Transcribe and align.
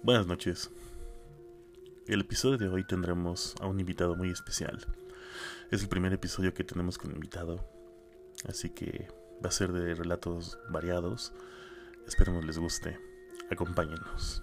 Buenas 0.00 0.28
noches. 0.28 0.70
El 2.06 2.20
episodio 2.20 2.56
de 2.56 2.68
hoy 2.68 2.84
tendremos 2.84 3.56
a 3.60 3.66
un 3.66 3.80
invitado 3.80 4.14
muy 4.14 4.30
especial. 4.30 4.78
Es 5.72 5.82
el 5.82 5.88
primer 5.88 6.12
episodio 6.12 6.54
que 6.54 6.62
tenemos 6.62 6.98
con 6.98 7.10
invitado, 7.10 7.68
así 8.48 8.70
que 8.70 9.08
va 9.44 9.48
a 9.48 9.52
ser 9.52 9.72
de 9.72 9.96
relatos 9.96 10.56
variados. 10.70 11.34
Esperemos 12.06 12.44
les 12.44 12.58
guste. 12.58 12.96
Acompáñenos. 13.50 14.40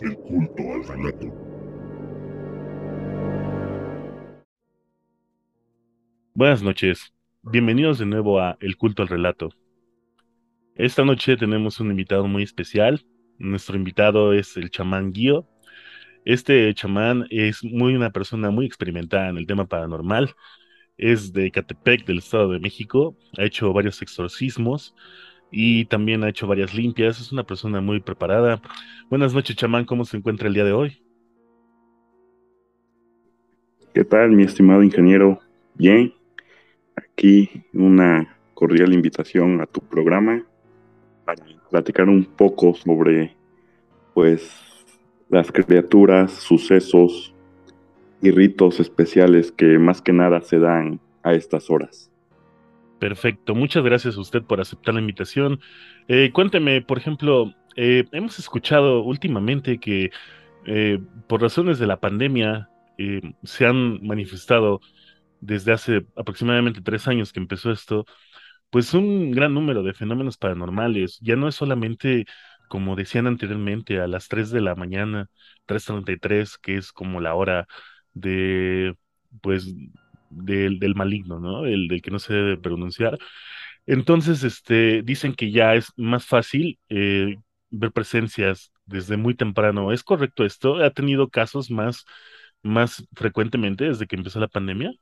El 0.00 0.14
culto 0.18 0.62
al 0.74 0.84
relato. 0.86 1.26
Buenas 6.34 6.62
noches. 6.62 7.13
Bienvenidos 7.46 7.98
de 7.98 8.06
nuevo 8.06 8.40
a 8.40 8.56
El 8.58 8.78
culto 8.78 9.02
al 9.02 9.08
relato. 9.08 9.50
Esta 10.76 11.04
noche 11.04 11.36
tenemos 11.36 11.78
un 11.78 11.90
invitado 11.90 12.26
muy 12.26 12.42
especial. 12.42 13.04
Nuestro 13.38 13.76
invitado 13.76 14.32
es 14.32 14.56
el 14.56 14.70
chamán 14.70 15.12
Guío. 15.12 15.46
Este 16.24 16.72
chamán 16.72 17.26
es 17.28 17.62
muy 17.62 17.94
una 17.94 18.08
persona 18.08 18.50
muy 18.50 18.64
experimentada 18.64 19.28
en 19.28 19.36
el 19.36 19.46
tema 19.46 19.66
paranormal. 19.66 20.34
Es 20.96 21.34
de 21.34 21.50
Catepec, 21.50 22.06
del 22.06 22.18
Estado 22.18 22.48
de 22.48 22.60
México. 22.60 23.14
Ha 23.36 23.44
hecho 23.44 23.74
varios 23.74 24.00
exorcismos 24.00 24.94
y 25.50 25.84
también 25.84 26.24
ha 26.24 26.30
hecho 26.30 26.46
varias 26.46 26.72
limpias. 26.72 27.20
Es 27.20 27.30
una 27.30 27.44
persona 27.44 27.82
muy 27.82 28.00
preparada. 28.00 28.62
Buenas 29.10 29.34
noches, 29.34 29.54
chamán. 29.54 29.84
¿Cómo 29.84 30.06
se 30.06 30.16
encuentra 30.16 30.48
el 30.48 30.54
día 30.54 30.64
de 30.64 30.72
hoy? 30.72 31.02
¿Qué 33.92 34.02
tal, 34.02 34.30
mi 34.30 34.44
estimado 34.44 34.82
ingeniero? 34.82 35.40
Bien. 35.74 36.23
Aquí 37.16 37.48
una 37.72 38.36
cordial 38.54 38.92
invitación 38.92 39.60
a 39.60 39.66
tu 39.66 39.80
programa 39.80 40.44
para 41.24 41.44
platicar 41.70 42.08
un 42.08 42.24
poco 42.24 42.74
sobre, 42.74 43.36
pues, 44.14 44.52
las 45.30 45.52
criaturas, 45.52 46.32
sucesos 46.32 47.32
y 48.20 48.32
ritos 48.32 48.80
especiales 48.80 49.52
que 49.52 49.78
más 49.78 50.02
que 50.02 50.12
nada 50.12 50.40
se 50.40 50.58
dan 50.58 51.00
a 51.22 51.34
estas 51.34 51.70
horas. 51.70 52.10
Perfecto, 52.98 53.54
muchas 53.54 53.84
gracias 53.84 54.16
a 54.16 54.20
usted 54.20 54.42
por 54.42 54.60
aceptar 54.60 54.94
la 54.94 55.00
invitación. 55.00 55.60
Eh, 56.08 56.30
cuénteme, 56.32 56.82
por 56.82 56.98
ejemplo, 56.98 57.54
eh, 57.76 58.06
hemos 58.10 58.40
escuchado 58.40 59.04
últimamente 59.04 59.78
que 59.78 60.10
eh, 60.66 60.98
por 61.28 61.42
razones 61.42 61.78
de 61.78 61.86
la 61.86 62.00
pandemia 62.00 62.70
se 63.42 63.66
han 63.66 64.04
manifestado 64.04 64.80
desde 65.44 65.72
hace 65.72 66.06
aproximadamente 66.16 66.80
tres 66.82 67.06
años 67.08 67.32
que 67.32 67.40
empezó 67.40 67.70
esto, 67.70 68.06
pues 68.70 68.94
un 68.94 69.30
gran 69.32 69.54
número 69.54 69.82
de 69.82 69.94
fenómenos 69.94 70.38
paranormales. 70.38 71.18
Ya 71.22 71.36
no 71.36 71.48
es 71.48 71.54
solamente, 71.56 72.26
como 72.68 72.96
decían 72.96 73.26
anteriormente, 73.26 74.00
a 74.00 74.06
las 74.08 74.28
3 74.28 74.50
de 74.50 74.60
la 74.62 74.74
mañana, 74.74 75.28
3.33, 75.66 76.58
que 76.58 76.76
es 76.76 76.92
como 76.92 77.20
la 77.20 77.34
hora 77.34 77.68
de, 78.14 78.96
pues, 79.42 79.74
del, 80.30 80.94
maligno, 80.96 81.40
¿no? 81.40 81.66
El 81.66 81.88
del 81.88 82.02
que 82.02 82.10
no 82.10 82.18
se 82.18 82.34
debe 82.34 82.56
pronunciar. 82.58 83.18
Entonces, 83.86 84.44
este, 84.44 85.02
dicen 85.02 85.34
que 85.34 85.50
ya 85.52 85.74
es 85.74 85.92
más 85.96 86.26
fácil 86.26 86.78
eh, 86.88 87.36
ver 87.70 87.92
presencias 87.92 88.72
desde 88.86 89.16
muy 89.16 89.34
temprano. 89.36 89.92
¿Es 89.92 90.02
correcto 90.04 90.44
esto? 90.44 90.76
¿Ha 90.82 90.90
tenido 90.90 91.28
casos 91.30 91.70
más, 91.70 92.04
más 92.62 93.06
frecuentemente 93.14 93.84
desde 93.84 94.06
que 94.06 94.16
empezó 94.16 94.40
la 94.40 94.48
pandemia? 94.48 94.92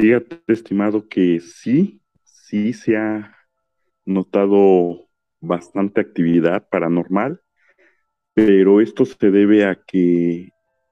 Fíjate, 0.00 0.40
estimado, 0.46 1.08
que 1.08 1.40
sí, 1.40 2.00
sí 2.22 2.72
se 2.72 2.96
ha 2.96 3.36
notado 4.04 5.08
bastante 5.40 6.00
actividad 6.00 6.68
paranormal, 6.68 7.42
pero 8.32 8.80
esto 8.80 9.04
se 9.04 9.32
debe 9.32 9.64
a 9.64 9.74
que 9.74 10.50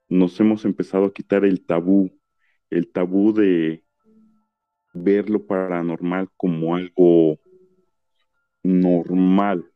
nos 0.09 0.41
hemos 0.41 0.65
empezado 0.65 1.05
a 1.05 1.13
quitar 1.13 1.45
el 1.45 1.65
tabú, 1.65 2.19
el 2.69 2.91
tabú 2.91 3.33
de 3.33 3.85
ver 4.93 5.31
lo 5.31 5.47
paranormal 5.47 6.29
como 6.37 6.75
algo 6.75 7.39
normal, 8.65 9.71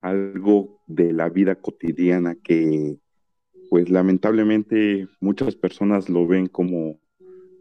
algo 0.00 0.80
de 0.86 1.12
la 1.12 1.28
vida 1.28 1.56
cotidiana 1.56 2.36
que 2.36 3.00
pues 3.68 3.90
lamentablemente 3.90 5.08
muchas 5.18 5.56
personas 5.56 6.08
lo 6.08 6.28
ven 6.28 6.46
como 6.46 7.00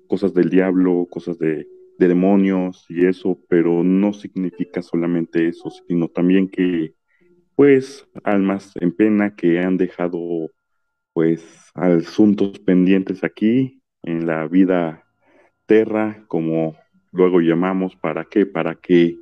cosas 0.09 0.33
del 0.33 0.49
diablo, 0.49 1.07
cosas 1.09 1.39
de, 1.39 1.67
de 1.99 2.07
demonios 2.07 2.85
y 2.89 3.05
eso, 3.05 3.39
pero 3.47 3.83
no 3.83 4.13
significa 4.13 4.81
solamente 4.81 5.47
eso, 5.47 5.69
sino 5.87 6.07
también 6.09 6.49
que 6.49 6.95
pues 7.55 8.07
almas 8.23 8.71
en 8.79 8.95
pena 8.95 9.35
que 9.35 9.59
han 9.59 9.77
dejado 9.77 10.49
pues 11.13 11.43
asuntos 11.73 12.57
pendientes 12.59 13.23
aquí 13.25 13.81
en 14.03 14.25
la 14.25 14.47
vida 14.47 15.03
terra, 15.65 16.23
como 16.27 16.77
luego 17.11 17.41
llamamos, 17.41 17.97
¿para 17.97 18.23
qué? 18.23 18.45
Para 18.45 18.75
que 18.75 19.17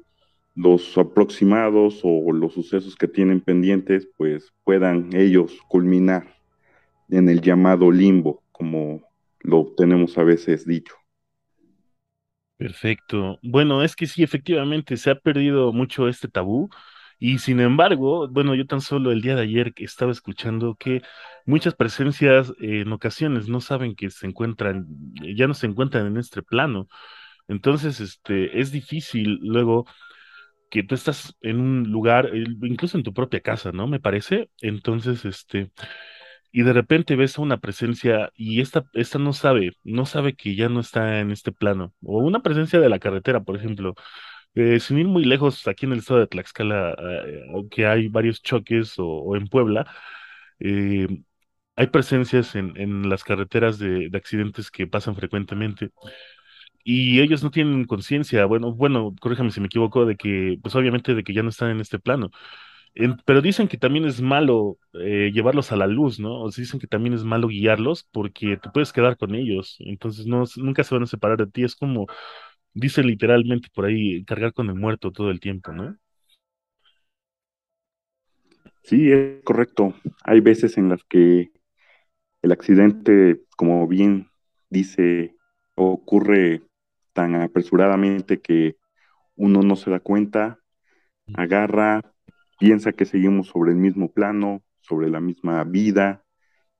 los 0.53 0.97
aproximados 0.99 2.01
o 2.03 2.31
los 2.31 2.53
sucesos 2.53 2.95
que 2.95 3.07
tienen 3.07 3.41
pendientes 3.41 4.07
pues 4.17 4.53
puedan 4.63 5.09
ellos 5.15 5.59
culminar 5.67 6.35
en 7.09 7.29
el 7.29 7.41
llamado 7.41 7.91
limbo, 7.91 8.43
como 8.51 9.06
lo 9.41 9.73
tenemos 9.75 10.17
a 10.17 10.23
veces 10.23 10.65
dicho. 10.65 10.95
Perfecto. 12.57 13.37
Bueno, 13.43 13.83
es 13.83 13.95
que 13.95 14.07
sí, 14.07 14.23
efectivamente, 14.23 14.97
se 14.97 15.11
ha 15.11 15.15
perdido 15.15 15.71
mucho 15.71 16.07
este 16.07 16.27
tabú 16.27 16.69
y 17.19 17.39
sin 17.39 17.59
embargo, 17.59 18.27
bueno, 18.29 18.55
yo 18.55 18.65
tan 18.67 18.81
solo 18.81 19.11
el 19.11 19.21
día 19.21 19.35
de 19.35 19.43
ayer 19.43 19.73
estaba 19.77 20.11
escuchando 20.11 20.75
que 20.75 21.01
muchas 21.45 21.75
presencias 21.75 22.51
eh, 22.61 22.81
en 22.81 22.91
ocasiones 22.93 23.47
no 23.47 23.61
saben 23.61 23.95
que 23.95 24.09
se 24.09 24.27
encuentran, 24.27 24.87
ya 25.35 25.47
no 25.47 25.53
se 25.53 25.67
encuentran 25.67 26.07
en 26.07 26.17
este 26.17 26.43
plano. 26.43 26.87
Entonces, 27.47 27.99
este, 28.01 28.59
es 28.59 28.71
difícil 28.71 29.39
luego 29.41 29.85
que 30.69 30.83
tú 30.83 30.95
estás 30.95 31.35
en 31.41 31.59
un 31.59 31.91
lugar, 31.91 32.31
incluso 32.35 32.97
en 32.97 33.03
tu 33.03 33.13
propia 33.13 33.41
casa, 33.41 33.71
¿no? 33.71 33.87
Me 33.87 33.99
parece. 33.99 34.49
Entonces, 34.61 35.25
este, 35.25 35.71
y 36.51 36.63
de 36.63 36.73
repente 36.73 37.15
ves 37.15 37.37
una 37.37 37.57
presencia 37.59 38.31
y 38.35 38.61
esta, 38.61 38.85
esta 38.93 39.19
no 39.19 39.33
sabe, 39.33 39.73
no 39.83 40.05
sabe 40.05 40.35
que 40.35 40.55
ya 40.55 40.69
no 40.69 40.79
está 40.79 41.19
en 41.19 41.31
este 41.31 41.51
plano. 41.51 41.93
O 42.03 42.19
una 42.19 42.41
presencia 42.41 42.79
de 42.79 42.89
la 42.89 42.99
carretera, 42.99 43.41
por 43.43 43.55
ejemplo. 43.57 43.95
Eh, 44.55 44.79
sin 44.79 44.97
ir 44.99 45.07
muy 45.07 45.25
lejos, 45.25 45.67
aquí 45.67 45.85
en 45.85 45.93
el 45.93 45.99
estado 45.99 46.19
de 46.21 46.27
Tlaxcala, 46.27 46.95
eh, 46.99 47.43
que 47.71 47.87
hay 47.87 48.07
varios 48.09 48.41
choques, 48.43 48.99
o, 48.99 49.05
o 49.07 49.35
en 49.35 49.47
Puebla, 49.47 49.87
eh, 50.59 51.07
hay 51.75 51.87
presencias 51.87 52.55
en, 52.55 52.73
en 52.77 53.09
las 53.09 53.23
carreteras 53.23 53.79
de, 53.79 54.09
de 54.09 54.17
accidentes 54.17 54.71
que 54.71 54.87
pasan 54.87 55.15
frecuentemente 55.15 55.91
y 56.83 57.19
ellos 57.21 57.43
no 57.43 57.51
tienen 57.51 57.85
conciencia, 57.85 58.45
bueno, 58.45 58.73
bueno, 58.73 59.13
corríjame 59.19 59.51
si 59.51 59.59
me 59.59 59.67
equivoco, 59.67 60.05
de 60.05 60.15
que, 60.15 60.57
pues 60.61 60.75
obviamente 60.75 61.15
de 61.15 61.23
que 61.23 61.33
ya 61.33 61.43
no 61.43 61.49
están 61.49 61.71
en 61.71 61.81
este 61.81 61.99
plano. 61.99 62.31
Pero 63.25 63.41
dicen 63.41 63.67
que 63.67 63.77
también 63.77 64.05
es 64.05 64.21
malo 64.21 64.79
eh, 64.93 65.31
llevarlos 65.33 65.71
a 65.71 65.75
la 65.77 65.87
luz, 65.87 66.19
¿no? 66.19 66.41
O 66.41 66.51
sea, 66.51 66.61
dicen 66.63 66.79
que 66.79 66.87
también 66.87 67.13
es 67.13 67.23
malo 67.23 67.47
guiarlos 67.47 68.07
porque 68.11 68.57
te 68.57 68.69
puedes 68.71 68.91
quedar 68.93 69.17
con 69.17 69.35
ellos, 69.35 69.75
entonces 69.79 70.25
no, 70.25 70.43
nunca 70.57 70.83
se 70.83 70.95
van 70.95 71.03
a 71.03 71.07
separar 71.07 71.37
de 71.37 71.47
ti, 71.47 71.63
es 71.63 71.75
como, 71.75 72.07
dice 72.73 73.03
literalmente 73.03 73.69
por 73.73 73.85
ahí, 73.85 74.23
cargar 74.25 74.53
con 74.53 74.69
el 74.69 74.75
muerto 74.75 75.11
todo 75.11 75.31
el 75.31 75.39
tiempo, 75.39 75.73
¿no? 75.73 75.97
Sí, 78.83 79.11
es 79.11 79.43
correcto. 79.43 79.93
Hay 80.23 80.39
veces 80.39 80.77
en 80.77 80.89
las 80.89 81.03
que 81.03 81.51
el 82.41 82.51
accidente, 82.51 83.41
como 83.57 83.87
bien 83.87 84.29
dice, 84.69 85.35
ocurre 85.75 86.63
tan 87.13 87.35
apresuradamente 87.35 88.41
que 88.41 88.77
uno 89.35 89.61
no 89.61 89.75
se 89.75 89.91
da 89.91 89.99
cuenta, 89.99 90.59
agarra, 91.35 92.01
piensa 92.57 92.93
que 92.93 93.05
seguimos 93.05 93.47
sobre 93.47 93.71
el 93.71 93.77
mismo 93.77 94.11
plano, 94.11 94.63
sobre 94.81 95.09
la 95.09 95.19
misma 95.21 95.63
vida, 95.63 96.23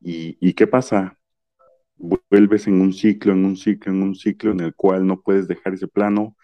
y, 0.02 0.38
y 0.42 0.54
¿qué 0.54 0.68
pasa? 0.68 1.20
Vuelves 1.98 2.68
en 2.68 2.82
un 2.82 2.94
ciclo, 2.94 3.34
en 3.34 3.46
un 3.46 3.58
ciclo, 3.58 3.92
en 3.94 4.04
un 4.04 4.16
ciclo 4.16 4.52
en 4.52 4.62
el 4.62 4.76
cual 4.76 5.08
no 5.08 5.22
puedes 5.22 5.48
dejar 5.48 5.74
ese 5.76 5.88
plano 5.88 6.38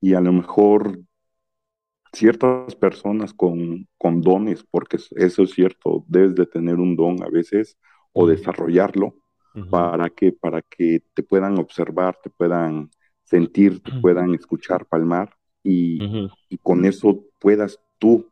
y 0.00 0.14
a 0.14 0.20
lo 0.22 0.32
mejor 0.32 1.00
ciertas 2.12 2.74
personas 2.76 3.32
con, 3.34 3.88
con 3.98 4.20
dones, 4.20 4.64
porque 4.70 4.98
eso 5.16 5.42
es 5.42 5.50
cierto, 5.52 6.04
debes 6.08 6.34
de 6.34 6.46
tener 6.46 6.76
un 6.76 6.96
don 6.96 7.22
a 7.22 7.28
veces 7.28 7.78
o 8.12 8.26
desarrollarlo 8.26 9.14
ujú, 9.54 9.70
para 9.70 10.10
que, 10.10 10.32
para 10.32 10.62
que 10.62 11.02
te 11.14 11.22
puedan 11.22 11.58
observar, 11.58 12.18
te 12.22 12.30
puedan 12.30 12.90
sentir, 13.24 13.82
te 13.82 13.92
puedan 13.92 14.34
escuchar, 14.34 14.86
palmar 14.86 15.36
y, 15.62 16.04
ujú, 16.04 16.30
y 16.48 16.58
con 16.58 16.84
eso 16.84 17.24
puedas 17.38 17.78
tú 17.98 18.29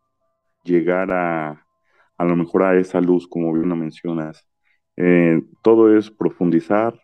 llegar 0.69 1.13
a 1.13 1.65
a 2.19 2.25
lo 2.25 2.37
mejor 2.37 2.65
a 2.65 2.79
esa 2.79 3.01
luz, 3.01 3.27
como 3.29 3.53
bien 3.53 3.69
lo 3.69 3.77
mencionas. 3.77 4.45
Eh, 4.97 5.41
todo 5.63 5.97
es 5.97 6.11
profundizar, 6.11 7.01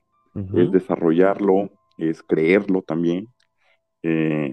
es 0.55 0.73
desarrollarlo, 0.73 1.71
es 1.97 2.23
creerlo 2.23 2.83
también. 2.83 3.29
Eh, 4.03 4.53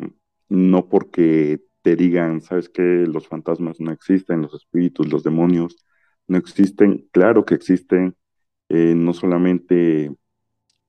no 0.50 0.88
porque 0.88 1.60
te 1.82 1.96
digan, 1.96 2.42
sabes 2.42 2.70
que 2.70 2.84
los 2.84 3.28
fantasmas 3.28 3.80
no 3.80 3.92
existen, 3.92 4.44
los 4.44 4.54
espíritus, 4.54 5.12
los 5.12 5.24
demonios 5.24 5.76
no 6.28 6.38
existen, 6.38 7.10
claro 7.12 7.44
que 7.46 7.56
existen, 7.56 8.16
eh, 8.70 8.94
no 8.96 9.14
solamente 9.14 10.12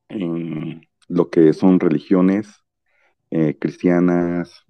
en 0.09 0.83
lo 1.09 1.31
que 1.31 1.53
son 1.55 1.81
religiones 1.81 2.49
eh, 3.31 3.57
cristianas, 3.59 4.67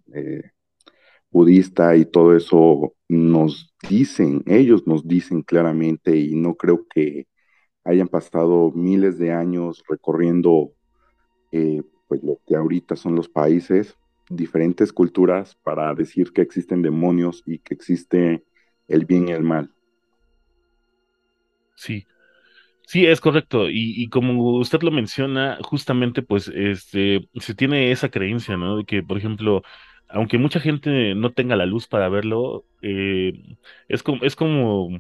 budista 1.32 1.96
y 1.96 2.04
todo 2.04 2.36
eso 2.36 2.94
nos 3.08 3.74
dicen, 3.88 4.42
ellos 4.46 4.86
nos 4.86 5.06
dicen 5.06 5.42
claramente 5.42 6.16
y 6.16 6.34
no 6.34 6.54
creo 6.54 6.86
que 6.88 7.26
hayan 7.84 8.08
pasado 8.08 8.70
miles 8.74 9.18
de 9.18 9.32
años 9.32 9.82
recorriendo 9.88 10.72
eh, 11.50 11.82
pues 12.06 12.22
lo 12.22 12.38
que 12.46 12.56
ahorita 12.56 12.96
son 12.96 13.16
los 13.16 13.28
países, 13.28 13.96
diferentes 14.28 14.92
culturas 14.92 15.56
para 15.62 15.94
decir 15.94 16.32
que 16.32 16.42
existen 16.42 16.82
demonios 16.82 17.42
y 17.46 17.58
que 17.58 17.74
existe 17.74 18.44
el 18.88 19.04
bien 19.04 19.28
y 19.28 19.32
el 19.32 19.42
mal. 19.42 19.70
Sí, 21.74 22.06
sí, 22.86 23.06
es 23.06 23.20
correcto. 23.20 23.68
Y, 23.68 24.08
como 24.08 24.58
usted 24.58 24.82
lo 24.82 24.90
menciona, 24.90 25.58
justamente 25.62 26.22
pues 26.22 26.48
este, 26.54 27.28
se 27.34 27.54
tiene 27.54 27.90
esa 27.90 28.10
creencia, 28.10 28.56
¿no? 28.56 28.78
De 28.78 28.84
que, 28.84 29.02
por 29.02 29.18
ejemplo, 29.18 29.62
aunque 30.12 30.38
mucha 30.38 30.60
gente 30.60 31.14
no 31.14 31.32
tenga 31.32 31.56
la 31.56 31.66
luz 31.66 31.86
para 31.88 32.08
verlo, 32.08 32.66
eh, 32.82 33.32
es 33.88 34.02
como, 34.02 34.22
es 34.24 34.36
como 34.36 34.90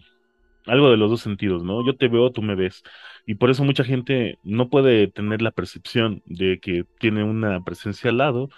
algo 0.66 0.90
de 0.90 0.96
los 0.96 1.10
dos 1.10 1.20
sentidos, 1.22 1.64
¿no? 1.64 1.84
Yo 1.86 1.96
te 1.96 2.08
veo, 2.08 2.30
tú 2.32 2.42
me 2.42 2.54
ves. 2.54 2.82
Y 3.26 3.34
por 3.36 3.50
eso 3.50 3.64
mucha 3.64 3.84
gente 3.84 4.38
no 4.42 4.68
puede 4.70 5.08
tener 5.08 5.42
la 5.42 5.50
percepción 5.52 6.22
de 6.26 6.60
que 6.60 6.84
tiene 7.00 7.24
una 7.24 7.62
presencia 7.64 8.10
al 8.10 8.18
lado, 8.18 8.48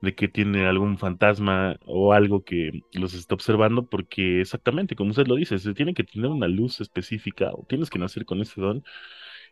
de 0.00 0.14
que 0.14 0.28
tiene 0.28 0.66
algún 0.66 0.98
fantasma 0.98 1.76
o 1.86 2.12
algo 2.14 2.44
que 2.44 2.82
los 2.94 3.14
está 3.14 3.34
observando, 3.34 3.86
porque 3.88 4.40
exactamente, 4.40 4.96
como 4.96 5.10
usted 5.10 5.26
lo 5.26 5.36
dice, 5.36 5.58
se 5.58 5.74
tiene 5.74 5.94
que 5.94 6.04
tener 6.04 6.30
una 6.30 6.48
luz 6.48 6.80
específica 6.80 7.50
o 7.52 7.66
tienes 7.68 7.90
que 7.90 7.98
nacer 7.98 8.24
con 8.24 8.40
ese 8.40 8.60
don. 8.60 8.84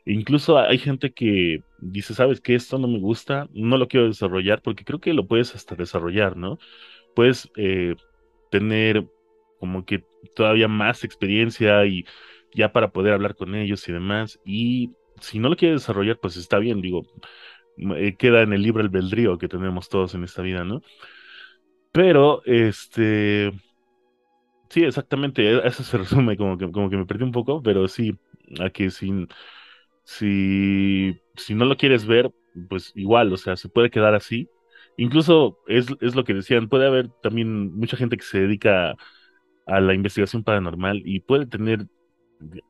Incluso 0.04 0.58
hay 0.58 0.78
gente 0.78 1.12
que 1.12 1.62
dice, 1.80 2.14
sabes 2.14 2.40
que 2.40 2.54
esto 2.54 2.78
no 2.78 2.88
me 2.88 2.98
gusta, 2.98 3.48
no 3.52 3.76
lo 3.76 3.88
quiero 3.88 4.06
desarrollar, 4.06 4.62
porque 4.62 4.84
creo 4.84 5.00
que 5.00 5.12
lo 5.12 5.26
puedes 5.26 5.54
hasta 5.54 5.74
desarrollar, 5.74 6.36
¿no? 6.36 6.58
Puedes 7.14 7.50
eh, 7.56 7.96
tener 8.50 9.06
como 9.60 9.84
que 9.84 10.04
todavía 10.34 10.68
más 10.68 11.04
experiencia 11.04 11.84
y 11.86 12.04
ya 12.54 12.72
para 12.72 12.90
poder 12.92 13.14
hablar 13.14 13.36
con 13.36 13.54
ellos 13.54 13.88
y 13.88 13.92
demás. 13.92 14.40
Y 14.44 14.92
si 15.20 15.38
no 15.38 15.48
lo 15.48 15.56
quiere 15.56 15.74
desarrollar, 15.74 16.18
pues 16.20 16.36
está 16.36 16.58
bien, 16.58 16.80
digo, 16.80 17.02
eh, 17.96 18.16
queda 18.16 18.42
en 18.42 18.52
el 18.52 18.62
libre 18.62 18.82
albedrío 18.84 19.38
que 19.38 19.48
tenemos 19.48 19.88
todos 19.88 20.14
en 20.14 20.24
esta 20.24 20.42
vida, 20.42 20.64
¿no? 20.64 20.82
Pero, 21.92 22.42
este, 22.44 23.52
sí, 24.70 24.84
exactamente, 24.84 25.42
e, 25.50 25.66
eso 25.66 25.82
se 25.82 25.98
resume, 25.98 26.36
como 26.36 26.58
que, 26.58 26.70
como 26.70 26.90
que 26.90 26.96
me 26.96 27.06
perdí 27.06 27.24
un 27.24 27.32
poco, 27.32 27.62
pero 27.62 27.88
sí, 27.88 28.16
aquí 28.60 28.90
sin, 28.90 29.28
si, 30.08 31.20
si 31.36 31.54
no 31.54 31.66
lo 31.66 31.76
quieres 31.76 32.06
ver, 32.06 32.30
pues 32.68 32.92
igual, 32.94 33.30
o 33.32 33.36
sea, 33.36 33.56
se 33.56 33.68
puede 33.68 33.90
quedar 33.90 34.14
así. 34.14 34.48
Incluso 34.96 35.58
es, 35.66 35.88
es 36.00 36.14
lo 36.16 36.24
que 36.24 36.32
decían, 36.34 36.68
puede 36.68 36.86
haber 36.86 37.10
también 37.22 37.74
mucha 37.76 37.96
gente 37.98 38.16
que 38.16 38.24
se 38.24 38.40
dedica 38.40 38.94
a 39.66 39.80
la 39.80 39.94
investigación 39.94 40.44
paranormal 40.44 41.02
y 41.04 41.20
puede 41.20 41.46
tener 41.46 41.86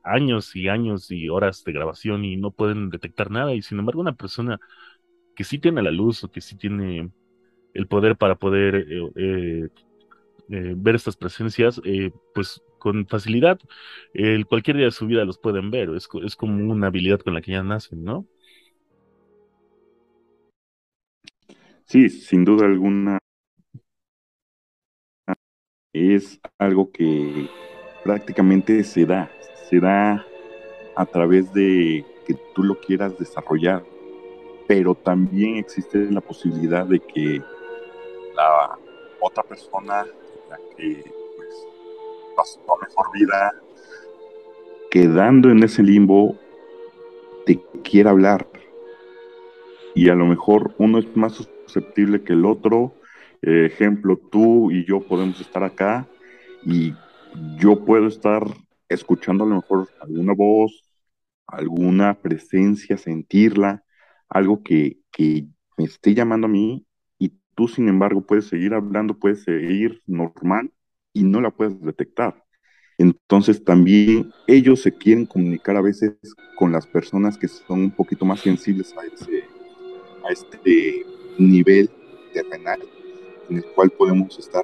años 0.03 0.55
y 0.55 0.67
años 0.67 1.11
y 1.11 1.29
horas 1.29 1.63
de 1.63 1.71
grabación 1.73 2.25
y 2.25 2.35
no 2.37 2.51
pueden 2.51 2.89
detectar 2.89 3.31
nada 3.31 3.53
y 3.53 3.61
sin 3.61 3.79
embargo 3.79 4.01
una 4.01 4.15
persona 4.15 4.59
que 5.35 5.43
sí 5.45 5.59
tiene 5.59 5.81
la 5.83 5.91
luz 5.91 6.23
o 6.23 6.31
que 6.31 6.41
sí 6.41 6.57
tiene 6.57 7.11
el 7.73 7.87
poder 7.87 8.17
para 8.17 8.35
poder 8.35 8.75
eh, 8.75 9.11
eh, 9.15 9.69
eh, 10.49 10.73
ver 10.77 10.95
estas 10.95 11.15
presencias, 11.15 11.81
pues 12.35 12.61
con 12.79 13.07
facilidad, 13.07 13.59
cualquier 14.47 14.77
día 14.77 14.85
de 14.85 14.91
su 14.91 15.05
vida 15.07 15.25
los 15.25 15.37
pueden 15.37 15.71
ver, 15.71 15.89
es, 15.89 16.07
es 16.23 16.35
como 16.35 16.71
una 16.71 16.87
habilidad 16.87 17.19
con 17.19 17.33
la 17.33 17.41
que 17.41 17.51
ya 17.51 17.63
nacen, 17.63 18.03
¿no? 18.03 18.25
Sí, 21.85 22.09
sin 22.09 22.45
duda 22.45 22.65
alguna 22.65 23.19
es 25.93 26.39
algo 26.59 26.91
que 26.91 27.49
prácticamente 28.03 28.83
se 28.83 29.05
da, 29.05 29.31
se 29.69 29.79
da 29.79 30.25
a 30.95 31.05
través 31.05 31.51
de 31.53 32.05
que 32.27 32.35
tú 32.53 32.63
lo 32.63 32.79
quieras 32.79 33.17
desarrollar, 33.17 33.83
pero 34.67 34.93
también 34.93 35.57
existe 35.57 36.11
la 36.11 36.21
posibilidad 36.21 36.85
de 36.85 36.99
que 36.99 37.41
la 38.35 38.77
otra 39.19 39.43
persona, 39.43 40.05
la 40.49 40.57
que 40.77 41.03
pasó 42.39 42.61
la 42.67 42.87
mejor 42.87 43.11
vida, 43.13 43.53
quedando 44.89 45.51
en 45.51 45.61
ese 45.61 45.83
limbo, 45.83 46.39
te 47.45 47.59
quiera 47.83 48.11
hablar. 48.11 48.47
Y 49.93 50.09
a 50.09 50.15
lo 50.15 50.25
mejor 50.25 50.73
uno 50.77 50.99
es 50.99 51.17
más 51.17 51.33
susceptible 51.33 52.23
que 52.23 52.33
el 52.33 52.45
otro, 52.45 52.93
ejemplo, 53.41 54.17
tú 54.31 54.71
y 54.71 54.85
yo 54.85 55.01
podemos 55.01 55.41
estar 55.41 55.63
acá 55.63 56.07
y 56.63 56.93
yo 57.57 57.83
puedo 57.83 58.07
estar 58.07 58.43
escuchando 58.87 59.43
a 59.43 59.47
lo 59.47 59.55
mejor 59.55 59.89
alguna 59.99 60.33
voz, 60.33 60.83
alguna 61.45 62.13
presencia, 62.13 62.97
sentirla, 62.97 63.83
algo 64.29 64.63
que, 64.63 64.99
que 65.11 65.45
me 65.77 65.85
esté 65.85 66.13
llamando 66.13 66.47
a 66.47 66.49
mí 66.49 66.85
y 67.17 67.33
tú, 67.55 67.67
sin 67.67 67.89
embargo, 67.89 68.21
puedes 68.21 68.47
seguir 68.47 68.73
hablando, 68.73 69.19
puedes 69.19 69.43
seguir 69.43 70.01
normal 70.05 70.71
y 71.13 71.23
no 71.23 71.41
la 71.41 71.51
puedes 71.51 71.79
detectar. 71.81 72.43
Entonces 72.97 73.63
también 73.63 74.31
ellos 74.45 74.81
se 74.81 74.91
quieren 74.91 75.25
comunicar 75.25 75.77
a 75.77 75.81
veces 75.81 76.13
con 76.57 76.71
las 76.71 76.85
personas 76.85 77.37
que 77.37 77.47
son 77.47 77.83
un 77.83 77.91
poquito 77.91 78.25
más 78.25 78.41
sensibles 78.41 78.93
a, 78.97 79.05
ese, 79.05 79.43
a 80.27 80.31
este 80.31 81.05
nivel 81.37 81.89
terrenal 82.33 82.81
en 83.49 83.57
el 83.57 83.65
cual 83.73 83.89
podemos 83.91 84.37
estar 84.37 84.63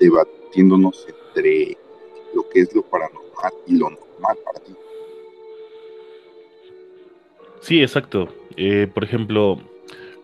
debatiéndonos 0.00 1.06
entre 1.08 1.76
lo 2.34 2.48
que 2.48 2.60
es 2.60 2.74
lo 2.74 2.82
paranormal 2.82 3.52
y 3.66 3.76
lo 3.76 3.90
normal 3.90 4.36
para 4.44 4.60
ti. 4.60 4.72
Sí, 7.60 7.82
exacto. 7.82 8.28
Eh, 8.56 8.88
por 8.92 9.04
ejemplo, 9.04 9.60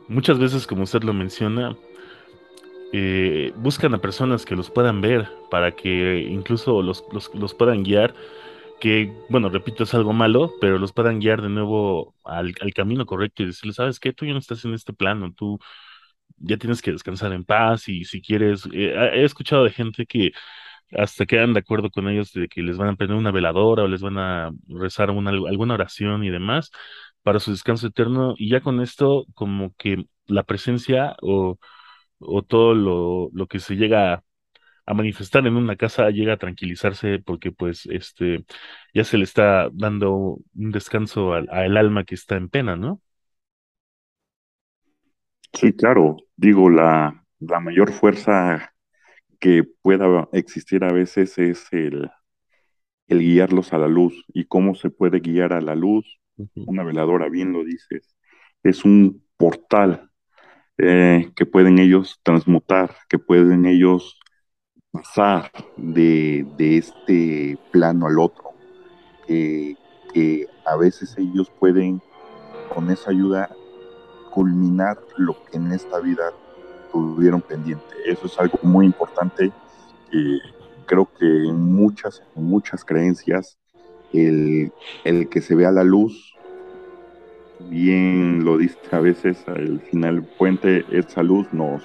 muchas 0.08 0.38
veces, 0.38 0.66
como 0.66 0.84
usted 0.84 1.02
lo 1.02 1.12
menciona, 1.12 1.76
eh, 2.92 3.52
buscan 3.56 3.94
a 3.94 4.00
personas 4.00 4.44
que 4.44 4.56
los 4.56 4.70
puedan 4.70 5.00
ver 5.00 5.28
para 5.50 5.72
que 5.72 6.20
incluso 6.20 6.82
los, 6.82 7.04
los, 7.34 7.54
puedan 7.54 7.82
guiar, 7.82 8.14
que, 8.80 9.12
bueno, 9.28 9.48
repito, 9.50 9.84
es 9.84 9.94
algo 9.94 10.12
malo, 10.12 10.54
pero 10.60 10.78
los 10.78 10.92
puedan 10.92 11.20
guiar 11.20 11.42
de 11.42 11.48
nuevo 11.48 12.14
al, 12.24 12.54
al 12.60 12.74
camino 12.74 13.06
correcto 13.06 13.42
y 13.42 13.46
decirles, 13.46 13.76
¿sabes 13.76 14.00
qué? 14.00 14.12
Tú 14.12 14.24
ya 14.26 14.32
no 14.32 14.38
estás 14.38 14.64
en 14.64 14.74
este 14.74 14.92
plano, 14.92 15.32
tú 15.36 15.58
ya 16.38 16.56
tienes 16.56 16.82
que 16.82 16.92
descansar 16.92 17.32
en 17.32 17.44
paz 17.44 17.88
y 17.88 18.04
si 18.04 18.20
quieres, 18.22 18.66
eh, 18.72 18.94
he 19.14 19.24
escuchado 19.24 19.64
de 19.64 19.70
gente 19.70 20.06
que 20.06 20.32
hasta 20.92 21.26
quedan 21.26 21.54
de 21.54 21.60
acuerdo 21.60 21.90
con 21.90 22.08
ellos 22.08 22.32
de 22.32 22.48
que 22.48 22.62
les 22.62 22.76
van 22.78 22.88
a 22.90 22.96
prender 22.96 23.18
una 23.18 23.30
veladora 23.32 23.84
o 23.84 23.88
les 23.88 24.02
van 24.02 24.18
a 24.18 24.50
rezar 24.68 25.10
alguna 25.10 25.74
oración 25.74 26.24
y 26.24 26.30
demás 26.30 26.70
para 27.22 27.40
su 27.40 27.50
descanso 27.52 27.88
eterno 27.88 28.34
y 28.38 28.50
ya 28.50 28.60
con 28.60 28.80
esto 28.80 29.26
como 29.34 29.74
que 29.76 30.06
la 30.26 30.44
presencia 30.44 31.16
o, 31.22 31.58
o 32.18 32.42
todo 32.42 32.74
lo, 32.74 33.30
lo 33.32 33.46
que 33.46 33.58
se 33.60 33.76
llega 33.76 34.24
a, 34.86 34.94
manifestar 34.94 35.46
en 35.46 35.56
una 35.56 35.76
casa 35.76 36.10
llega 36.10 36.34
a 36.34 36.38
tranquilizarse 36.38 37.18
porque 37.18 37.52
pues 37.52 37.86
este 37.90 38.44
ya 38.94 39.04
se 39.04 39.18
le 39.18 39.24
está 39.24 39.68
dando 39.72 40.38
un 40.54 40.70
descanso 40.72 41.34
al, 41.34 41.48
al 41.50 41.76
alma 41.76 42.04
que 42.04 42.14
está 42.14 42.36
en 42.36 42.48
pena, 42.48 42.76
¿no? 42.76 43.00
Sí, 45.52 45.72
claro. 45.72 46.16
Digo, 46.36 46.70
la, 46.70 47.24
la 47.40 47.60
mayor 47.60 47.92
fuerza 47.92 48.72
que 49.40 49.64
pueda 49.82 50.28
existir 50.32 50.84
a 50.84 50.92
veces 50.92 51.38
es 51.38 51.66
el, 51.72 52.10
el 53.08 53.20
guiarlos 53.20 53.72
a 53.72 53.78
la 53.78 53.88
luz. 53.88 54.24
¿Y 54.28 54.46
cómo 54.46 54.74
se 54.74 54.90
puede 54.90 55.20
guiar 55.20 55.52
a 55.52 55.60
la 55.60 55.74
luz? 55.74 56.20
Una 56.54 56.84
veladora, 56.84 57.28
bien 57.28 57.52
lo 57.52 57.64
dices. 57.64 58.16
Es 58.62 58.84
un 58.84 59.24
portal 59.36 60.07
eh, 60.78 61.32
que 61.34 61.44
pueden 61.44 61.78
ellos 61.80 62.20
transmutar, 62.22 62.94
que 63.08 63.18
pueden 63.18 63.66
ellos 63.66 64.18
pasar 64.92 65.50
de, 65.76 66.46
de 66.56 66.78
este 66.78 67.58
plano 67.72 68.06
al 68.06 68.18
otro, 68.18 68.50
que, 69.26 69.76
a 70.64 70.76
veces 70.76 71.16
ellos 71.18 71.50
pueden 71.58 72.00
con 72.74 72.90
esa 72.90 73.10
ayuda 73.10 73.50
culminar 74.30 74.98
lo 75.16 75.34
que 75.44 75.56
en 75.56 75.72
esta 75.72 75.98
vida 75.98 76.30
tuvieron 76.92 77.40
pendiente. 77.40 77.94
Eso 78.06 78.26
es 78.26 78.38
algo 78.38 78.58
muy 78.62 78.86
importante. 78.86 79.50
creo 80.86 81.08
que 81.18 81.26
en 81.26 81.56
muchas, 81.56 82.22
muchas 82.34 82.84
creencias, 82.84 83.58
el, 84.12 84.72
el 85.04 85.28
que 85.28 85.40
se 85.40 85.54
vea 85.54 85.70
la 85.70 85.84
luz 85.84 86.37
bien 87.60 88.44
lo 88.44 88.58
dice 88.58 88.78
a 88.92 89.00
veces, 89.00 89.46
al 89.48 89.80
final 89.80 90.24
puente, 90.38 90.84
esa 90.90 91.22
luz 91.22 91.52
nos, 91.52 91.82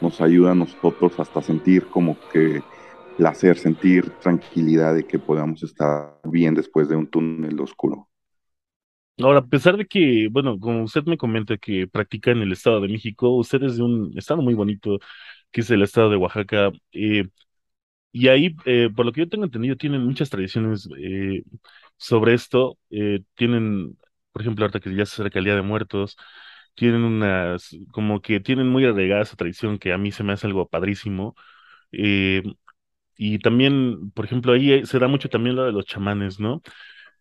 nos 0.00 0.20
ayuda 0.20 0.52
a 0.52 0.54
nosotros 0.54 1.18
hasta 1.18 1.42
sentir 1.42 1.86
como 1.86 2.16
que 2.32 2.62
placer, 3.16 3.58
sentir 3.58 4.10
tranquilidad 4.20 4.94
de 4.94 5.06
que 5.06 5.18
podamos 5.18 5.62
estar 5.62 6.18
bien 6.24 6.54
después 6.54 6.88
de 6.88 6.96
un 6.96 7.08
túnel 7.08 7.60
oscuro. 7.60 8.08
Ahora, 9.20 9.40
a 9.40 9.46
pesar 9.46 9.76
de 9.76 9.86
que, 9.86 10.28
bueno, 10.30 10.60
como 10.60 10.84
usted 10.84 11.02
me 11.04 11.18
comenta 11.18 11.56
que 11.58 11.88
practica 11.88 12.30
en 12.30 12.38
el 12.38 12.52
Estado 12.52 12.80
de 12.80 12.88
México, 12.88 13.30
usted 13.36 13.62
es 13.64 13.76
de 13.76 13.82
un 13.82 14.12
estado 14.16 14.42
muy 14.42 14.54
bonito, 14.54 14.98
que 15.50 15.62
es 15.62 15.70
el 15.70 15.82
estado 15.82 16.10
de 16.10 16.16
Oaxaca, 16.16 16.70
eh, 16.92 17.24
y 18.12 18.28
ahí, 18.28 18.56
eh, 18.66 18.90
por 18.94 19.06
lo 19.06 19.12
que 19.12 19.22
yo 19.22 19.28
tengo 19.28 19.44
entendido, 19.44 19.76
tienen 19.76 20.04
muchas 20.04 20.30
tradiciones 20.30 20.88
eh, 20.98 21.42
sobre 21.96 22.34
esto. 22.34 22.78
tienen, 23.34 23.98
por 24.38 24.42
ejemplo, 24.42 24.64
ahorita 24.64 24.80
que 24.80 24.94
ya 24.94 25.04
se 25.06 25.14
acerca 25.14 25.40
el 25.40 25.46
Día 25.46 25.56
de 25.56 25.62
Muertos, 25.62 26.16
tienen 26.74 27.02
unas, 27.02 27.76
como 27.92 28.20
que 28.22 28.40
tienen 28.40 28.68
muy 28.68 28.84
arraigada 28.84 29.22
esa 29.22 29.36
tradición 29.36 29.78
que 29.78 29.92
a 29.92 29.98
mí 29.98 30.12
se 30.12 30.22
me 30.24 30.32
hace 30.32 30.46
algo 30.46 30.68
padrísimo. 30.68 31.34
eh, 31.92 32.42
y 33.16 33.40
también, 33.40 34.12
por 34.12 34.24
ejemplo, 34.26 34.52
ahí 34.52 34.72
eh, 34.72 34.86
se 34.86 34.98
da 35.00 35.08
mucho 35.08 35.28
también 35.28 35.56
lo 35.56 35.64
de 35.64 35.72
los 35.72 35.86
chamanes, 35.86 36.38
¿no? 36.40 36.62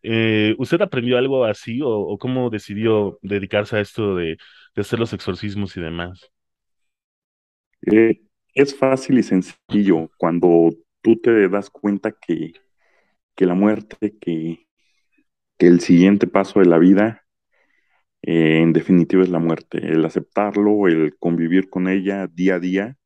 Eh, 0.03 0.55
¿usted 0.59 0.81
aprendió 0.81 1.17
algo 1.17 1.45
así 1.45 1.79
o, 1.83 2.17
cómo 2.19 2.49
decidió 2.51 3.17
dedicarse 3.23 3.77
a 3.77 3.81
esto 3.81 4.15
de, 4.15 4.37
hacer 4.75 4.99
los 4.99 5.13
exorcismos 5.13 5.75
y 5.77 5.81
demás? 5.81 6.29
Es 8.53 8.75
fácil 8.75 9.19
y 9.19 9.23
sencillo 9.23 10.09
cuando 10.17 10.69
tú 11.01 11.15
te 11.17 11.49
das 11.49 11.69
cuenta 11.69 12.11
que, 12.11 12.53
que 13.35 13.45
la 13.45 13.55
muerte, 13.55 14.15
que, 14.19 14.66
que 15.57 15.67
el 15.67 15.81
siguiente 15.81 16.27
paso 16.27 16.59
de 16.59 16.65
la 16.67 16.77
vida, 16.79 17.23
eh, 18.21 18.59
en 18.61 18.73
definitiva 18.73 19.23
es 19.23 19.29
la 19.29 19.39
muerte. 19.39 19.79
El 19.79 20.05
aceptarlo, 20.05 20.87
el 20.87 21.17
convivir 21.17 21.69
con 21.69 21.87
ella 21.87 22.27
día 22.27 22.55
a 22.55 22.59
día, 22.59 22.97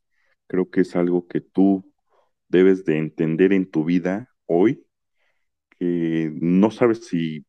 creo 0.47 0.69
que 0.69 0.81
es 0.81 0.95
algo 0.95 1.27
que 1.27 1.41
tú 1.41 1.91
debes 2.49 2.85
de 2.85 2.97
entender 2.99 3.53
en 3.53 3.69
tu 3.69 3.85
vida 3.85 4.29
hoy, 4.47 4.85
que 5.79 6.31
no 6.41 6.71
sabes 6.71 7.07
si 7.07 7.45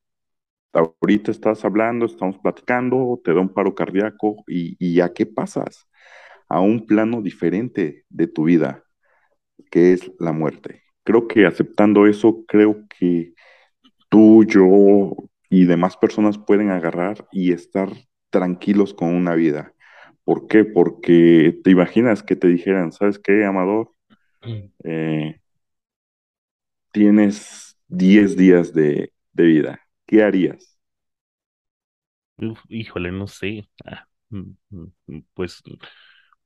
ahorita 0.72 1.30
estás 1.30 1.64
hablando, 1.64 2.06
estamos 2.06 2.38
platicando, 2.38 3.20
te 3.24 3.34
da 3.34 3.40
un 3.40 3.52
paro 3.54 3.74
cardíaco 3.74 4.44
y, 4.48 4.76
y 4.80 5.00
a 5.00 5.12
qué 5.12 5.26
pasas 5.26 5.88
a 6.48 6.60
un 6.60 6.86
plano 6.86 7.22
diferente 7.22 8.04
de 8.10 8.26
tu 8.28 8.44
vida, 8.44 8.84
que 9.70 9.92
es 9.92 10.10
la 10.18 10.32
muerte. 10.32 10.82
Creo 11.04 11.28
que 11.28 11.46
aceptando 11.46 12.06
eso, 12.06 12.44
creo 12.46 12.86
que 12.98 13.34
tú, 14.12 14.44
yo 14.46 15.16
y 15.50 15.66
demás 15.66 15.98
personas 15.98 16.38
pueden 16.38 16.70
agarrar 16.70 17.26
y 17.32 17.52
estar 17.54 17.90
tranquilos 18.30 18.94
con 18.94 19.10
una 19.14 19.36
vida. 19.36 19.74
¿Por 20.24 20.48
qué? 20.48 20.66
Porque 20.66 21.60
te 21.64 21.72
imaginas 21.72 22.24
que 22.24 22.36
te 22.36 22.48
dijeran, 22.48 22.92
¿sabes 22.92 23.20
qué, 23.20 23.46
Amador? 23.46 23.92
Eh, 24.84 25.40
tienes 26.92 27.76
10 27.88 28.36
días 28.36 28.72
de, 28.74 29.12
de 29.32 29.44
vida. 29.44 29.80
¿Qué 30.06 30.22
harías? 30.22 30.78
Uf, 32.38 32.60
híjole, 32.68 33.12
no 33.12 33.26
sé. 33.28 33.68
Ah, 33.84 34.06
mm, 34.30 34.42
mm, 34.70 34.86
mm, 35.06 35.20
pues, 35.34 35.62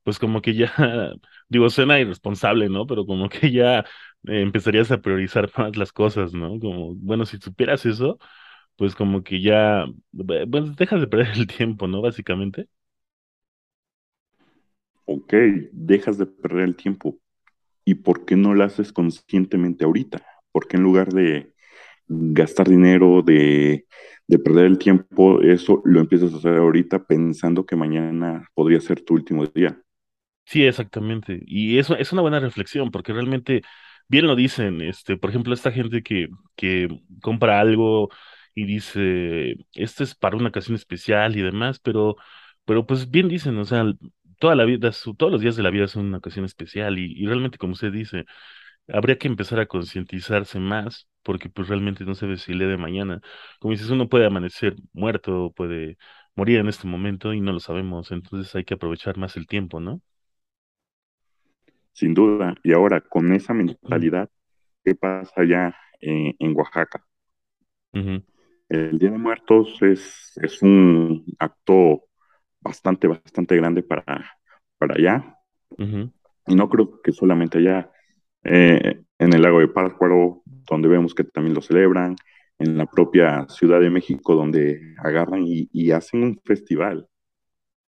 pues 0.03 0.19
como 0.19 0.41
que 0.41 0.55
ya, 0.55 0.71
digo, 1.49 1.69
suena 1.69 1.99
irresponsable, 1.99 2.69
¿no? 2.69 2.85
Pero 2.87 3.05
como 3.05 3.29
que 3.29 3.51
ya 3.51 3.85
eh, 4.27 4.41
empezarías 4.41 4.91
a 4.91 5.01
priorizar 5.01 5.51
más 5.57 5.77
las 5.77 5.91
cosas, 5.93 6.33
¿no? 6.33 6.59
Como, 6.59 6.95
bueno, 6.95 7.25
si 7.25 7.37
supieras 7.37 7.85
eso, 7.85 8.19
pues 8.77 8.95
como 8.95 9.23
que 9.23 9.41
ya, 9.41 9.85
bueno, 10.11 10.73
dejas 10.77 11.01
de 11.01 11.07
perder 11.07 11.29
el 11.37 11.47
tiempo, 11.47 11.87
¿no? 11.87 12.01
Básicamente. 12.01 12.69
Ok, 15.05 15.33
dejas 15.71 16.17
de 16.17 16.25
perder 16.27 16.63
el 16.65 16.75
tiempo. 16.75 17.19
¿Y 17.85 17.95
por 17.95 18.25
qué 18.25 18.35
no 18.37 18.53
lo 18.55 18.63
haces 18.65 18.93
conscientemente 18.93 19.85
ahorita? 19.85 20.25
¿Por 20.51 20.67
qué 20.67 20.77
en 20.77 20.83
lugar 20.83 21.09
de 21.13 21.53
gastar 22.07 22.69
dinero, 22.69 23.21
de, 23.23 23.87
de 24.27 24.39
perder 24.39 24.65
el 24.67 24.79
tiempo, 24.79 25.41
eso 25.41 25.81
lo 25.85 26.01
empiezas 26.01 26.33
a 26.33 26.37
hacer 26.37 26.55
ahorita 26.57 27.05
pensando 27.05 27.65
que 27.65 27.75
mañana 27.77 28.49
podría 28.55 28.81
ser 28.81 29.01
tu 29.03 29.15
último 29.15 29.45
día? 29.47 29.81
Sí, 30.45 30.65
exactamente. 30.65 31.39
Y 31.45 31.77
eso 31.77 31.95
es 31.97 32.11
una 32.13 32.21
buena 32.21 32.39
reflexión, 32.39 32.89
porque 32.89 33.11
realmente, 33.13 33.63
bien 34.07 34.27
lo 34.27 34.35
dicen, 34.35 34.81
este, 34.81 35.17
por 35.17 35.29
ejemplo, 35.29 35.53
esta 35.53 35.71
gente 35.71 36.03
que, 36.03 36.29
que 36.55 36.87
compra 37.21 37.59
algo 37.59 38.09
y 38.55 38.65
dice, 38.65 39.55
esto 39.73 40.03
es 40.03 40.15
para 40.15 40.37
una 40.37 40.49
ocasión 40.49 40.75
especial 40.75 41.35
y 41.37 41.41
demás, 41.41 41.79
pero, 41.79 42.15
pero 42.65 42.85
pues 42.87 43.09
bien 43.11 43.27
dicen, 43.29 43.57
o 43.57 43.65
sea, 43.65 43.85
toda 44.39 44.55
la 44.55 44.65
vida, 44.65 44.91
todos 45.17 45.31
los 45.31 45.41
días 45.41 45.55
de 45.55 45.63
la 45.63 45.69
vida 45.69 45.87
son 45.87 46.05
una 46.07 46.17
ocasión 46.19 46.45
especial 46.45 46.97
y, 46.99 47.25
realmente, 47.25 47.57
como 47.57 47.73
usted 47.73 47.91
dice, 47.91 48.25
habría 48.87 49.17
que 49.17 49.27
empezar 49.27 49.59
a 49.59 49.65
concientizarse 49.67 50.59
más, 50.59 51.07
porque 51.23 51.49
pues 51.49 51.67
realmente 51.67 52.05
no 52.05 52.15
se 52.15 52.37
si 52.37 52.53
día 52.53 52.67
de 52.67 52.77
mañana, 52.77 53.21
como 53.59 53.71
dices, 53.73 53.89
uno 53.89 54.09
puede 54.09 54.25
amanecer 54.27 54.75
muerto, 54.93 55.53
puede 55.55 55.97
morir 56.35 56.59
en 56.59 56.67
este 56.69 56.87
momento 56.87 57.33
y 57.33 57.41
no 57.41 57.51
lo 57.53 57.59
sabemos, 57.59 58.11
entonces 58.11 58.53
hay 58.55 58.63
que 58.65 58.75
aprovechar 58.75 59.17
más 59.17 59.35
el 59.37 59.47
tiempo, 59.47 59.79
¿no? 59.79 60.01
Sin 61.97 62.13
duda. 62.13 62.53
Y 62.61 62.73
ahora, 62.73 63.01
con 63.01 63.33
esa 63.33 63.55
mentalidad, 63.55 64.29
¿qué 64.85 64.93
pasa 64.93 65.41
allá 65.41 65.75
en, 65.99 66.35
en 66.37 66.55
Oaxaca? 66.55 67.03
El 68.69 68.99
Día 68.99 69.09
de 69.09 69.17
Muertos 69.17 69.81
es, 69.81 70.31
es 70.35 70.61
un 70.61 71.25
acto 71.39 72.03
bastante, 72.61 73.07
bastante 73.07 73.55
grande 73.55 73.81
para, 73.81 74.05
para 74.77 74.93
allá. 74.93 75.39
Y 76.45 76.53
no 76.53 76.69
creo 76.69 77.01
que 77.01 77.11
solamente 77.11 77.57
allá, 77.57 77.89
eh, 78.43 79.01
en 79.17 79.33
el 79.33 79.41
lago 79.41 79.59
de 79.59 79.67
Pátzcuaro, 79.67 80.43
donde 80.45 80.89
vemos 80.89 81.15
que 81.15 81.23
también 81.23 81.55
lo 81.55 81.61
celebran, 81.63 82.15
en 82.59 82.77
la 82.77 82.85
propia 82.85 83.47
Ciudad 83.49 83.79
de 83.79 83.89
México, 83.89 84.35
donde 84.35 84.93
agarran 84.99 85.47
y, 85.47 85.67
y 85.73 85.89
hacen 85.89 86.21
un 86.21 86.39
festival 86.45 87.07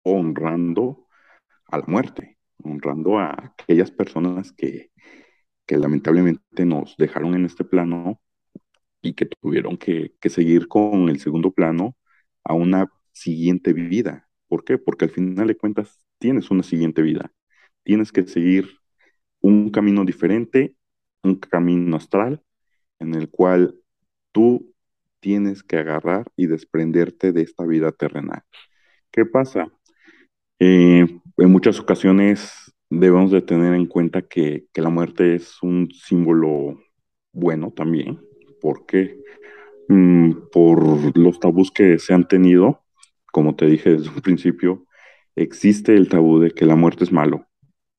honrando 0.05 1.09
a 1.67 1.79
la 1.79 1.85
muerte, 1.89 2.36
honrando 2.67 3.19
a 3.19 3.55
aquellas 3.59 3.91
personas 3.91 4.53
que, 4.53 4.91
que 5.67 5.77
lamentablemente 5.79 6.65
nos 6.67 6.97
dejaron 6.97 7.35
en 7.35 7.47
este 7.47 7.65
plano 7.65 8.21
y 9.03 9.15
que 9.15 9.27
tuvieron 9.27 9.77
que, 9.77 10.15
que 10.21 10.31
seguir 10.31 10.69
con 10.69 11.09
el 11.09 11.21
segundo 11.21 11.53
plano 11.53 11.97
a 12.45 12.55
una 12.55 12.91
siguiente 13.13 13.73
vida. 13.73 14.29
¿Por 14.49 14.65
qué? 14.65 14.79
Porque 14.79 15.07
al 15.07 15.11
final 15.11 15.47
de 15.49 15.57
cuentas 15.57 15.99
tienes 16.19 16.51
una 16.51 16.63
siguiente 16.63 17.03
vida. 17.03 17.33
Tienes 17.83 18.13
que 18.13 18.27
seguir 18.27 18.69
un 19.41 19.71
camino 19.71 20.05
diferente, 20.05 20.77
un 21.23 21.37
camino 21.37 21.97
astral, 21.97 22.43
en 22.99 23.15
el 23.15 23.31
cual 23.31 23.77
tú 24.33 24.75
tienes 25.21 25.63
que 25.63 25.79
agarrar 25.79 26.27
y 26.37 26.47
desprenderte 26.47 27.33
de 27.33 27.43
esta 27.43 27.65
vida 27.67 27.93
terrenal. 27.93 28.43
¿Qué 29.11 29.25
pasa? 29.25 29.69
Eh, 30.59 31.07
en 31.39 31.53
muchas 31.53 31.79
ocasiones 31.79 32.73
debemos 32.89 33.31
de 33.31 33.43
tener 33.43 33.75
en 33.75 33.87
cuenta 33.87 34.23
que, 34.23 34.67
la 34.75 34.91
muerte 34.91 35.35
es 35.35 35.63
un 35.63 35.89
símbolo 35.93 36.81
bueno 37.33 37.73
también. 37.73 38.21
¿Por 38.61 38.87
qué? 38.87 39.19
Mm, 39.89 40.49
por 40.53 41.17
los 41.19 41.41
tabús 41.41 41.71
que 41.71 41.99
se 41.99 42.15
han 42.15 42.27
tenido, 42.29 42.83
como 43.33 43.55
te 43.57 43.67
dije 43.67 43.91
desde 43.91 44.09
un 44.11 44.21
principio, 44.23 44.87
existe 45.37 45.95
el 45.95 46.09
tabú 46.09 46.41
de 46.41 46.51
que 46.53 46.67
la 46.67 46.77
muerte 46.77 47.05
es 47.05 47.13
malo. 47.13 47.47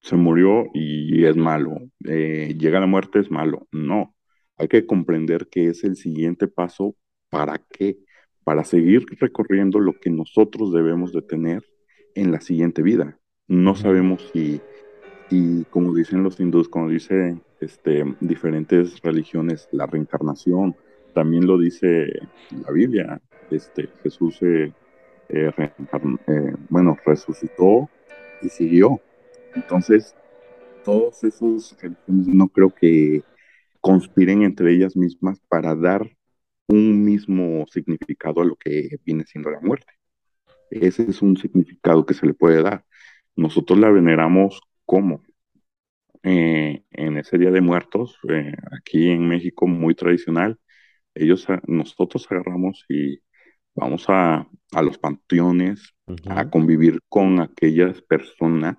Se 0.02 0.16
murió 0.16 0.66
y 0.74 1.26
es 1.26 1.36
malo. 1.38 1.78
Eh, 2.06 2.56
llega 2.58 2.80
la 2.80 2.88
muerte 2.88 3.20
es 3.20 3.32
malo. 3.32 3.68
No, 3.72 4.16
hay 4.58 4.68
que 4.68 4.86
comprender 4.86 5.48
que 5.50 5.68
es 5.70 5.84
el 5.84 5.96
siguiente 5.96 6.48
paso. 6.48 6.96
¿Para 7.30 7.62
qué? 7.70 7.98
Para 8.44 8.64
seguir 8.64 9.06
recorriendo 9.20 9.80
lo 9.80 9.94
que 9.94 10.10
nosotros 10.10 10.74
debemos 10.74 11.12
de 11.14 11.22
tener 11.22 11.64
en 12.16 12.32
la 12.32 12.42
siguiente 12.42 12.82
vida. 12.82 13.20
No 13.48 13.76
sabemos 13.76 14.30
si, 14.34 14.62
si 15.30 15.66
como 15.70 15.94
dicen 15.94 16.24
los 16.24 16.40
hindús, 16.40 16.68
como 16.68 16.90
dice 16.90 17.40
este, 17.62 18.04
diferentes 18.20 19.02
religiones, 19.02 19.70
la 19.72 19.86
reencarnación, 19.86 20.76
también 21.14 21.48
lo 21.48 21.58
dice 21.58 22.08
la 22.66 22.72
Biblia. 22.72 23.22
Este, 23.50 23.88
Jesús, 24.04 24.42
eh, 24.42 24.74
eh, 25.30 25.52
eh, 25.58 26.54
bueno, 26.70 26.98
resucitó 27.06 27.90
y 28.42 28.50
siguió. 28.50 29.00
Entonces, 29.56 30.14
todos 30.84 31.24
esos 31.24 31.76
religiones 31.82 32.28
no 32.28 32.50
creo 32.50 32.74
que 32.74 33.24
conspiren 33.80 34.44
entre 34.44 34.74
ellas 34.74 34.98
mismas 34.98 35.40
para 35.48 35.74
dar 35.74 36.10
un 36.68 37.04
mismo 37.06 37.66
significado 37.72 38.42
a 38.42 38.46
lo 38.46 38.58
que 38.58 38.98
viene 39.06 39.26
siendo 39.26 39.50
la 39.50 39.62
muerte. 39.62 39.94
Ese 40.70 41.04
es 41.04 41.22
un 41.22 41.38
significado 41.38 42.06
que 42.06 42.14
se 42.14 42.26
le 42.26 42.34
puede 42.34 42.62
dar. 42.62 42.84
Nosotros 43.38 43.80
la 43.80 43.90
veneramos 43.92 44.62
como 44.86 45.22
eh, 46.24 46.84
en 46.92 47.18
ese 47.18 47.38
Día 47.38 47.52
de 47.52 47.62
Muertos, 47.62 48.18
eh, 48.30 48.54
aquí 48.78 49.12
en 49.12 49.28
México 49.28 49.68
muy 49.68 49.96
tradicional, 49.96 50.60
ellos, 51.16 51.48
nosotros 51.68 52.28
agarramos 52.30 52.86
y 52.90 53.20
vamos 53.76 54.06
a, 54.10 54.48
a 54.74 54.82
los 54.82 54.98
panteones 54.98 55.94
a 56.28 56.50
convivir 56.50 57.00
con 57.10 57.40
aquellas 57.40 58.02
personas 58.02 58.78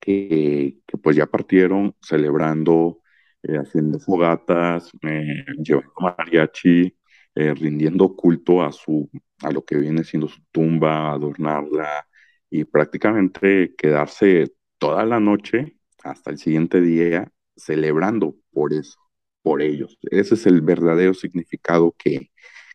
que, 0.00 0.78
que 0.86 0.98
pues 0.98 1.16
ya 1.16 1.26
partieron 1.26 1.94
celebrando, 2.02 3.00
eh, 3.42 3.56
haciendo 3.58 3.98
fogatas, 4.00 4.90
eh, 5.02 5.44
llevando 5.62 5.92
mariachi, 6.00 6.96
rindiendo 7.34 8.14
culto 8.14 8.62
a 8.62 8.72
su, 8.72 9.10
a 9.42 9.50
lo 9.50 9.64
que 9.64 9.78
viene 9.78 10.04
siendo 10.04 10.28
su 10.28 10.42
tumba, 10.52 11.12
adornarla 11.12 12.06
y 12.52 12.64
prácticamente 12.66 13.74
quedarse 13.78 14.52
toda 14.78 15.06
la 15.06 15.20
noche 15.20 15.78
hasta 16.04 16.30
el 16.30 16.38
siguiente 16.38 16.82
día 16.82 17.32
celebrando 17.56 18.36
por 18.52 18.74
eso, 18.74 18.98
por 19.42 19.62
ellos. 19.62 19.98
Ese 20.02 20.34
es 20.34 20.44
el 20.46 20.60
verdadero 20.60 21.14
significado 21.14 21.94
que, 21.98 22.30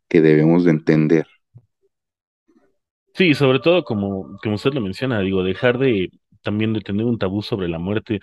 que 0.09 0.21
debemos 0.21 0.63
de 0.65 0.71
entender. 0.71 1.27
Sí, 3.13 3.33
sobre 3.33 3.59
todo 3.59 3.83
como, 3.83 4.37
como 4.43 4.55
usted 4.55 4.73
lo 4.73 4.81
menciona, 4.81 5.19
digo, 5.21 5.43
dejar 5.43 5.77
de 5.79 6.11
también 6.43 6.71
de 6.73 6.81
tener 6.81 7.05
un 7.05 7.17
tabú 7.17 7.41
sobre 7.41 7.67
la 7.67 7.79
muerte. 7.79 8.19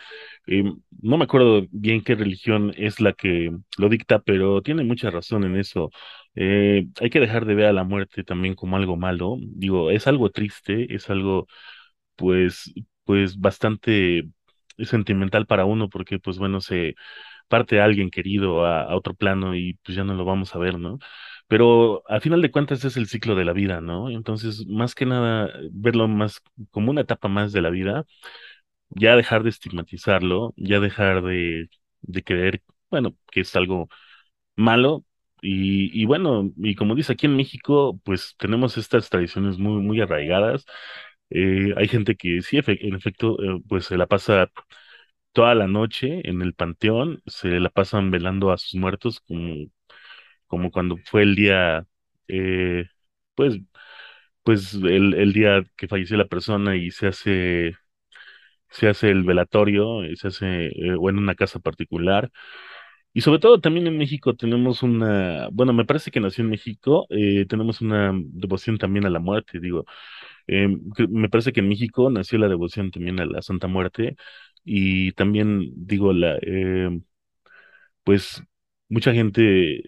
Eh, 0.47 0.65
no 1.03 1.19
me 1.19 1.25
acuerdo 1.25 1.67
bien 1.71 2.03
qué 2.03 2.15
religión 2.15 2.73
es 2.77 3.01
la 3.01 3.13
que 3.13 3.51
lo 3.77 3.89
dicta, 3.89 4.21
pero 4.21 4.63
tiene 4.63 4.85
mucha 4.85 5.11
razón 5.11 5.45
en 5.45 5.57
eso. 5.57 5.91
Eh, 6.37 6.87
hay 7.01 7.11
que 7.11 7.21
dejar 7.21 7.45
de 7.47 7.55
ver 7.55 7.67
a 7.67 7.73
la 7.73 7.85
muerte 7.85 8.25
también 8.25 8.55
como 8.55 8.77
algo 8.77 8.97
malo. 8.97 9.37
Digo, 9.41 9.91
es 9.91 10.07
algo 10.07 10.31
triste, 10.31 10.95
es 10.95 11.11
algo 11.11 11.47
pues, 12.17 12.73
pues 13.05 13.39
bastante 13.41 14.29
sentimental 14.79 15.47
para 15.47 15.65
uno, 15.65 15.89
porque 15.89 16.19
pues 16.19 16.39
bueno, 16.39 16.61
se 16.61 16.95
parte 17.49 17.81
a 17.81 17.85
alguien 17.87 18.11
querido 18.11 18.65
a, 18.67 18.83
a 18.85 18.97
otro 18.97 19.15
plano 19.15 19.57
y 19.57 19.75
pues 19.85 19.97
ya 19.97 20.05
no 20.05 20.15
lo 20.15 20.25
vamos 20.27 20.55
a 20.55 20.59
ver, 20.59 20.79
¿no? 20.79 20.99
Pero 21.49 22.03
al 22.09 22.21
final 22.23 22.43
de 22.43 22.51
cuentas 22.53 22.85
es 22.85 22.97
el 22.97 23.09
ciclo 23.09 23.35
de 23.37 23.45
la 23.47 23.53
vida, 23.55 23.81
¿no? 23.81 24.11
Entonces, 24.11 24.67
más 24.69 24.95
que 24.95 25.07
nada, 25.07 25.51
verlo 25.73 26.09
más 26.09 26.43
como 26.71 26.91
una 26.93 27.03
etapa 27.03 27.29
más 27.29 27.53
de 27.53 27.63
la 27.63 27.71
vida, 27.71 28.05
ya 28.91 29.17
dejar 29.17 29.43
de 29.43 29.51
estigmatizarlo, 29.51 30.55
ya 30.57 30.81
dejar 30.81 31.23
de, 31.23 31.69
de 32.03 32.23
creer, 32.25 32.63
bueno, 32.91 33.17
que 33.31 33.41
es 33.41 33.55
algo 33.57 33.89
malo. 34.57 35.05
Y, 35.47 36.05
bueno, 36.07 36.51
y 36.57 36.75
como 36.75 36.95
dice 36.95 37.13
aquí 37.13 37.27
en 37.27 37.37
México, 37.37 38.01
pues 38.05 38.35
tenemos 38.39 38.79
estas 38.79 39.11
tradiciones 39.11 39.59
muy, 39.59 39.83
muy 39.83 40.01
arraigadas. 40.01 40.65
Eh, 41.31 41.75
hay 41.77 41.89
gente 41.89 42.17
que 42.17 42.41
sí, 42.43 42.59
en 42.67 42.95
efecto, 42.95 43.37
eh, 43.43 43.61
pues 43.69 43.87
se 43.87 43.97
la 43.99 44.07
pasa 44.07 44.51
toda 45.33 45.55
la 45.55 45.67
noche 45.69 46.29
en 46.29 46.43
el 46.43 46.55
panteón, 46.55 47.23
se 47.27 47.61
la 47.61 47.71
pasan 47.71 48.11
velando 48.11 48.53
a 48.53 48.59
sus 48.59 48.75
muertos 48.77 49.21
como, 49.21 49.67
como 50.47 50.71
cuando 50.73 50.97
fue 51.07 51.23
el 51.23 51.35
día, 51.37 51.87
eh, 52.29 52.87
pues, 53.35 53.59
pues 54.43 54.75
el, 54.75 55.15
el 55.15 55.33
día 55.33 55.65
que 55.77 55.89
falleció 55.89 56.17
la 56.19 56.27
persona 56.29 56.77
y 56.77 56.91
se 56.91 57.09
hace, 57.09 57.75
se 58.71 58.89
hace 58.89 59.11
el 59.11 59.23
velatorio, 59.25 60.01
se 60.17 60.29
hace, 60.29 60.67
eh, 60.69 60.97
o 60.99 61.11
en 61.11 61.19
una 61.19 61.35
casa 61.35 61.59
particular. 61.61 62.31
Y 63.15 63.21
sobre 63.23 63.39
todo 63.41 63.61
también 63.61 63.87
en 63.87 63.97
México 63.99 64.35
tenemos 64.37 64.83
una, 64.83 65.49
bueno, 65.53 65.73
me 65.73 65.85
parece 65.87 66.11
que 66.11 66.21
nació 66.21 66.45
en 66.45 66.51
México, 66.51 67.07
eh, 67.11 67.47
tenemos 67.49 67.81
una 67.81 68.13
devoción 68.15 68.79
también 68.79 69.07
a 69.07 69.11
la 69.11 69.21
muerte, 69.21 69.61
digo, 69.61 69.87
que- 70.97 71.07
me 71.09 71.29
parece 71.29 71.53
que 71.53 71.61
en 71.61 71.69
México 71.69 72.11
nació 72.11 72.39
la 72.39 72.49
devoción 72.49 72.91
también 72.91 73.21
a 73.21 73.27
la 73.27 73.43
Santa 73.43 73.67
Muerte 73.69 74.17
y 74.65 75.13
también, 75.13 75.71
digo, 75.77 76.13
la, 76.13 76.39
eh, 76.43 77.01
pues 78.05 78.43
mucha 78.89 79.13
gente 79.13 79.83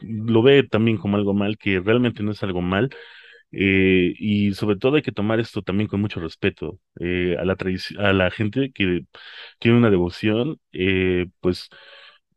lo 0.00 0.42
ve 0.42 0.62
también 0.64 0.96
como 0.98 1.16
algo 1.16 1.34
mal, 1.34 1.58
que 1.58 1.80
realmente 1.80 2.22
no 2.22 2.32
es 2.32 2.42
algo 2.42 2.60
mal, 2.62 2.90
eh, 3.52 4.14
y 4.18 4.54
sobre 4.54 4.76
todo 4.76 4.96
hay 4.96 5.02
que 5.02 5.12
tomar 5.12 5.40
esto 5.40 5.62
también 5.62 5.88
con 5.88 6.00
mucho 6.00 6.20
respeto 6.20 6.80
eh, 7.00 7.36
a 7.38 7.44
la 7.44 7.56
a 7.98 8.12
la 8.12 8.30
gente 8.30 8.72
que 8.72 9.06
tiene 9.58 9.78
una 9.78 9.90
devoción, 9.90 10.60
eh, 10.72 11.26
pues 11.40 11.68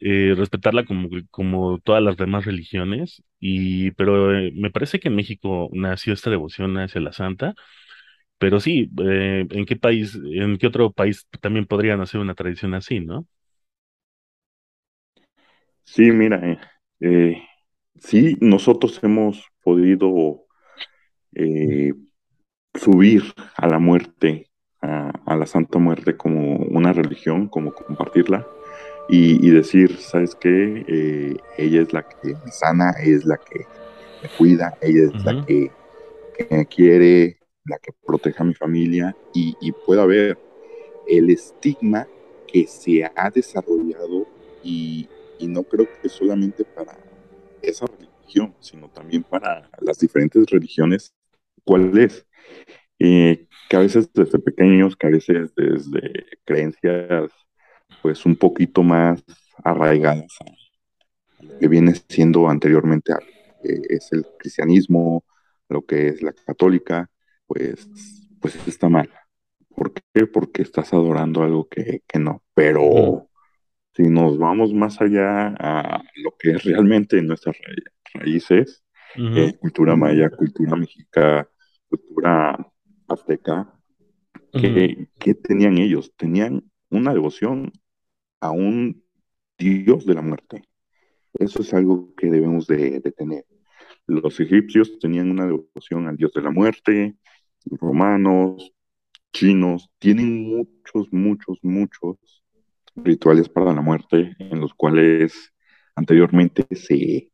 eh, 0.02 0.34
respetarla 0.38 0.86
como, 0.86 1.10
como 1.32 1.80
todas 1.80 2.04
las 2.04 2.18
demás 2.18 2.46
religiones, 2.46 3.24
y 3.40 3.92
pero 3.92 4.38
eh, 4.38 4.52
me 4.56 4.72
parece 4.72 5.00
que 5.00 5.10
en 5.10 5.16
México 5.16 5.70
nació 5.74 6.14
esta 6.14 6.30
devoción 6.32 6.78
hacia 6.80 7.02
la 7.02 7.14
santa. 7.14 7.56
Pero 8.40 8.60
sí, 8.60 8.92
eh, 9.04 9.46
¿en 9.50 9.66
qué 9.66 9.76
país, 9.76 10.16
en 10.16 10.58
qué 10.58 10.68
otro 10.68 10.92
país 10.92 11.28
también 11.42 11.68
podrían 11.68 12.02
hacer 12.02 12.20
una 12.22 12.36
tradición 12.36 12.74
así, 12.74 13.00
¿no? 13.00 13.28
Sí, 15.84 16.12
mira, 16.12 16.40
eh, 16.50 16.60
eh, 17.02 17.44
sí, 18.00 18.38
nosotros 18.42 19.00
hemos 19.04 19.46
podido 19.64 20.46
subir 22.74 23.24
a 23.56 23.68
la 23.68 23.80
muerte, 23.80 24.48
a 24.82 25.36
la 25.36 25.46
Santa 25.46 25.80
Muerte 25.80 26.18
como 26.18 26.58
una 26.58 26.94
religión, 26.94 27.48
como 27.48 27.74
compartirla 27.74 28.46
y, 29.12 29.45
y 29.45 29.52
decir, 29.52 29.97
¿sabes 30.00 30.36
qué? 30.36 30.86
Eh, 30.88 31.38
ella 31.58 31.82
es 31.82 31.93
la 31.93 32.04
que 32.08 32.30
me 32.30 32.52
sana, 32.52 32.95
ella 33.04 33.17
es 33.17 33.26
la 33.26 33.38
que 33.38 33.60
me 34.24 34.30
cuida, 34.38 34.78
ella 34.82 35.04
es 35.13 35.26
la 35.26 35.45
que, 35.45 35.71
que 36.38 36.47
me 36.56 36.65
quiere, 36.65 37.39
la 37.65 37.78
que 37.80 37.91
protege 38.06 38.41
a 38.41 38.45
mi 38.45 38.54
familia 38.56 39.15
y, 39.34 39.56
y 39.62 39.74
pueda 39.74 40.04
haber 40.04 40.38
el 41.08 41.30
estigma 41.30 42.08
que 42.47 42.67
se 42.67 43.04
ha 43.04 43.30
desarrollado 43.30 44.28
y, 44.63 45.10
y 45.39 45.47
no 45.47 45.63
creo 45.63 45.88
que 46.02 46.10
solamente 46.10 46.63
para 46.63 46.97
esa 47.62 47.86
religión, 47.88 48.56
sino 48.60 48.89
también 48.89 49.24
para 49.24 49.69
las 49.82 50.00
diferentes 50.00 50.45
religiones, 50.50 51.13
¿cuál 51.65 51.97
es? 51.97 52.26
Eh, 53.00 53.47
que 53.69 53.78
a 53.78 53.80
veces 53.80 54.12
desde 54.13 54.39
pequeños, 54.39 54.95
que 54.95 55.08
a 55.08 55.10
veces 55.12 55.54
desde 55.56 56.26
creencias 56.45 57.32
pues 58.01 58.25
un 58.25 58.36
poquito 58.36 58.84
más 58.84 59.23
arraigadas 59.63 60.38
a 60.41 60.45
lo 61.43 61.54
que 61.60 61.67
viene 61.67 61.93
siendo 62.10 62.49
anteriormente 62.49 63.13
a 63.13 63.17
lo 63.19 63.27
que 63.63 63.82
es 63.95 64.12
el 64.12 64.25
cristianismo, 64.38 65.25
lo 65.69 65.86
que 65.86 66.08
es 66.10 66.21
la 66.21 66.34
católica, 66.34 67.10
pues, 67.47 67.89
pues 68.39 68.56
está 68.67 68.89
mal. 68.89 69.10
¿Por 69.75 69.93
qué? 69.93 70.27
Porque 70.27 70.62
estás 70.63 70.93
adorando 70.93 71.43
algo 71.43 71.67
que, 71.69 72.01
que 72.08 72.19
no. 72.19 72.43
Pero 72.54 73.30
si 73.95 74.04
nos 74.04 74.38
vamos 74.38 74.73
más 74.73 75.01
allá 75.01 75.49
a 75.60 76.04
lo 76.17 76.36
que 76.39 76.51
es 76.51 76.63
realmente 76.63 77.21
nuestras 77.23 77.58
ra- 77.60 78.21
raíces, 78.21 78.84
eh, 79.34 79.58
cultura 79.60 79.95
maya, 79.95 80.30
cultura 80.32 80.75
mexica, 80.75 81.49
cultura 81.89 82.58
azteca, 83.08 83.73
¿qué, 84.56 85.10
qué 85.19 85.34
tenían 85.36 85.77
ellos? 85.77 86.13
Tenían 86.17 86.63
una 86.89 87.13
devoción 87.13 87.71
a 88.41 88.51
un 88.51 89.04
dios 89.58 90.06
de 90.06 90.15
la 90.15 90.21
muerte. 90.21 90.63
Eso 91.34 91.62
es 91.62 91.73
algo 91.73 92.13
que 92.15 92.30
debemos 92.30 92.67
de, 92.67 92.99
de 92.99 93.12
tener. 93.12 93.45
Los 94.08 94.39
egipcios 94.39 94.99
tenían 94.99 95.32
una 95.32 95.45
devoción 95.45 96.08
al 96.08 96.17
dios 96.17 96.34
de 96.34 96.41
la 96.41 96.51
muerte, 96.51 97.15
romanos, 97.65 98.73
chinos, 99.32 99.89
tienen 99.99 100.43
muchos, 100.43 101.12
muchos, 101.12 101.60
muchos 101.62 102.43
rituales 102.95 103.47
para 103.47 103.73
la 103.73 103.82
muerte 103.82 104.36
en 104.39 104.60
los 104.60 104.73
cuales 104.73 105.54
anteriormente 105.95 106.65
se, 106.75 107.32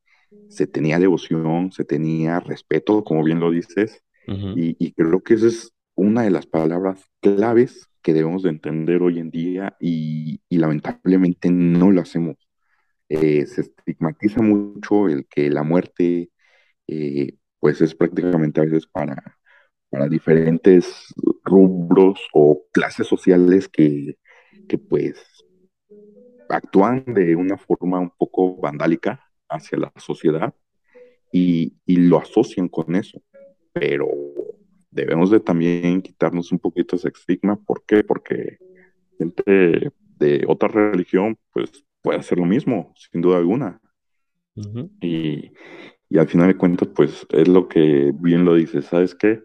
se 0.49 0.67
tenía 0.67 0.99
devoción, 0.99 1.71
se 1.71 1.85
tenía 1.85 2.39
respeto, 2.39 3.03
como 3.03 3.23
bien 3.23 3.39
lo 3.39 3.51
dices, 3.51 4.03
y, 4.27 4.75
y 4.77 4.91
creo 4.91 5.23
que 5.23 5.35
esa 5.35 5.47
es 5.47 5.71
una 5.95 6.23
de 6.23 6.31
las 6.31 6.45
palabras 6.45 7.01
claves 7.21 7.89
que 8.07 8.13
debemos 8.13 8.41
de 8.43 8.51
entender 8.51 9.01
hoy 9.01 9.19
en 9.19 9.29
día 9.31 9.75
y, 9.81 10.39
lamentablemente 10.49 11.51
no 11.51 11.91
lo 11.91 11.99
hacemos. 11.99 12.37
Eh, 13.09 13.45
se 13.47 13.61
estigmatiza 13.61 14.41
mucho 14.41 15.09
el 15.09 15.27
que 15.27 15.49
la 15.49 15.63
muerte 15.63 16.31
eh, 16.87 17.33
pues 17.59 17.81
es 17.81 17.93
prácticamente 17.95 18.61
a 18.61 18.63
veces 18.63 18.87
para, 18.87 19.37
para 19.89 20.07
diferentes 20.07 21.13
rubros 21.43 22.21
o 22.31 22.63
clases 22.71 23.07
sociales 23.07 23.67
que, 23.67 24.17
que 24.69 24.77
pues 24.77 25.21
actúan 26.47 27.03
de 27.07 27.35
una 27.35 27.57
forma 27.57 27.99
un 27.99 28.11
poco 28.17 28.55
vandálica 28.55 29.21
hacia 29.49 29.79
la 29.79 29.91
sociedad 29.97 30.55
y 31.33 31.75
lo 31.87 32.19
asocian 32.19 32.69
con 32.69 32.95
eso. 32.95 33.21
Pero 33.73 34.07
debemos 34.97 35.29
de 35.29 35.39
también 35.39 36.01
quitarnos 36.01 36.51
un 36.51 36.59
poquito 36.59 36.95
ese 36.95 37.09
estigma. 37.09 37.55
¿Por 37.55 37.83
qué? 37.85 38.03
Porque 38.03 38.57
gente 39.17 39.91
de 40.19 40.43
otra 40.47 40.67
religión 40.69 41.37
pues 41.53 41.85
puede 42.01 42.19
hacer 42.19 42.37
lo 42.39 42.45
mismo, 42.45 42.93
sin 42.95 43.21
duda 43.21 43.37
alguna. 43.37 43.79
Y, 45.01 45.51
y 46.09 46.17
al 46.17 46.27
final 46.27 46.47
de 46.47 46.57
cuentas, 46.57 46.89
pues 46.95 47.27
es 47.29 47.47
lo 47.47 47.67
que 47.67 48.11
bien 48.19 48.43
lo 48.43 48.55
dices, 48.55 48.85
¿sabes 48.85 49.13
qué? 49.13 49.43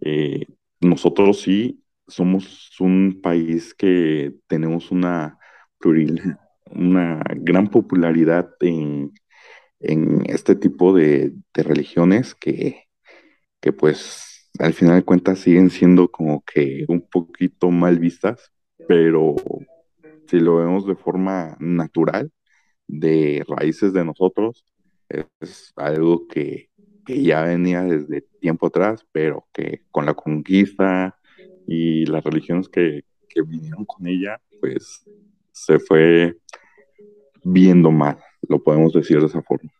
Eh, 0.00 0.46
nosotros 0.80 1.42
sí 1.42 1.84
somos 2.06 2.70
un 2.80 3.20
país 3.22 3.74
que 3.74 4.34
tenemos 4.46 4.90
una, 4.90 5.38
una 6.70 7.22
gran 7.36 7.68
popularidad 7.68 8.50
en, 8.60 9.12
en 9.80 10.22
este 10.30 10.56
tipo 10.56 10.94
de, 10.94 11.32
de 11.54 11.62
religiones 11.62 12.34
que, 12.34 12.84
que 13.60 13.72
pues 13.72 14.33
al 14.58 14.72
final 14.74 14.96
de 14.96 15.04
cuentas 15.04 15.40
siguen 15.40 15.70
siendo 15.70 16.10
como 16.10 16.44
que 16.44 16.84
un 16.88 17.02
poquito 17.08 17.70
mal 17.70 17.98
vistas, 17.98 18.52
pero 18.86 19.34
si 20.28 20.40
lo 20.40 20.56
vemos 20.56 20.86
de 20.86 20.94
forma 20.96 21.56
natural, 21.60 22.32
de 22.86 23.44
raíces 23.48 23.92
de 23.92 24.04
nosotros, 24.04 24.64
es 25.08 25.72
algo 25.76 26.26
que, 26.28 26.70
que 27.06 27.22
ya 27.22 27.44
venía 27.44 27.82
desde 27.82 28.22
tiempo 28.40 28.66
atrás, 28.68 29.06
pero 29.12 29.46
que 29.52 29.82
con 29.90 30.06
la 30.06 30.14
conquista 30.14 31.18
y 31.66 32.06
las 32.06 32.24
religiones 32.24 32.68
que, 32.68 33.02
que 33.28 33.42
vinieron 33.42 33.84
con 33.84 34.06
ella, 34.06 34.40
pues 34.60 35.04
se 35.52 35.78
fue 35.78 36.36
viendo 37.44 37.90
mal, 37.90 38.18
lo 38.48 38.62
podemos 38.62 38.92
decir 38.92 39.20
de 39.20 39.26
esa 39.26 39.42
forma. 39.42 39.70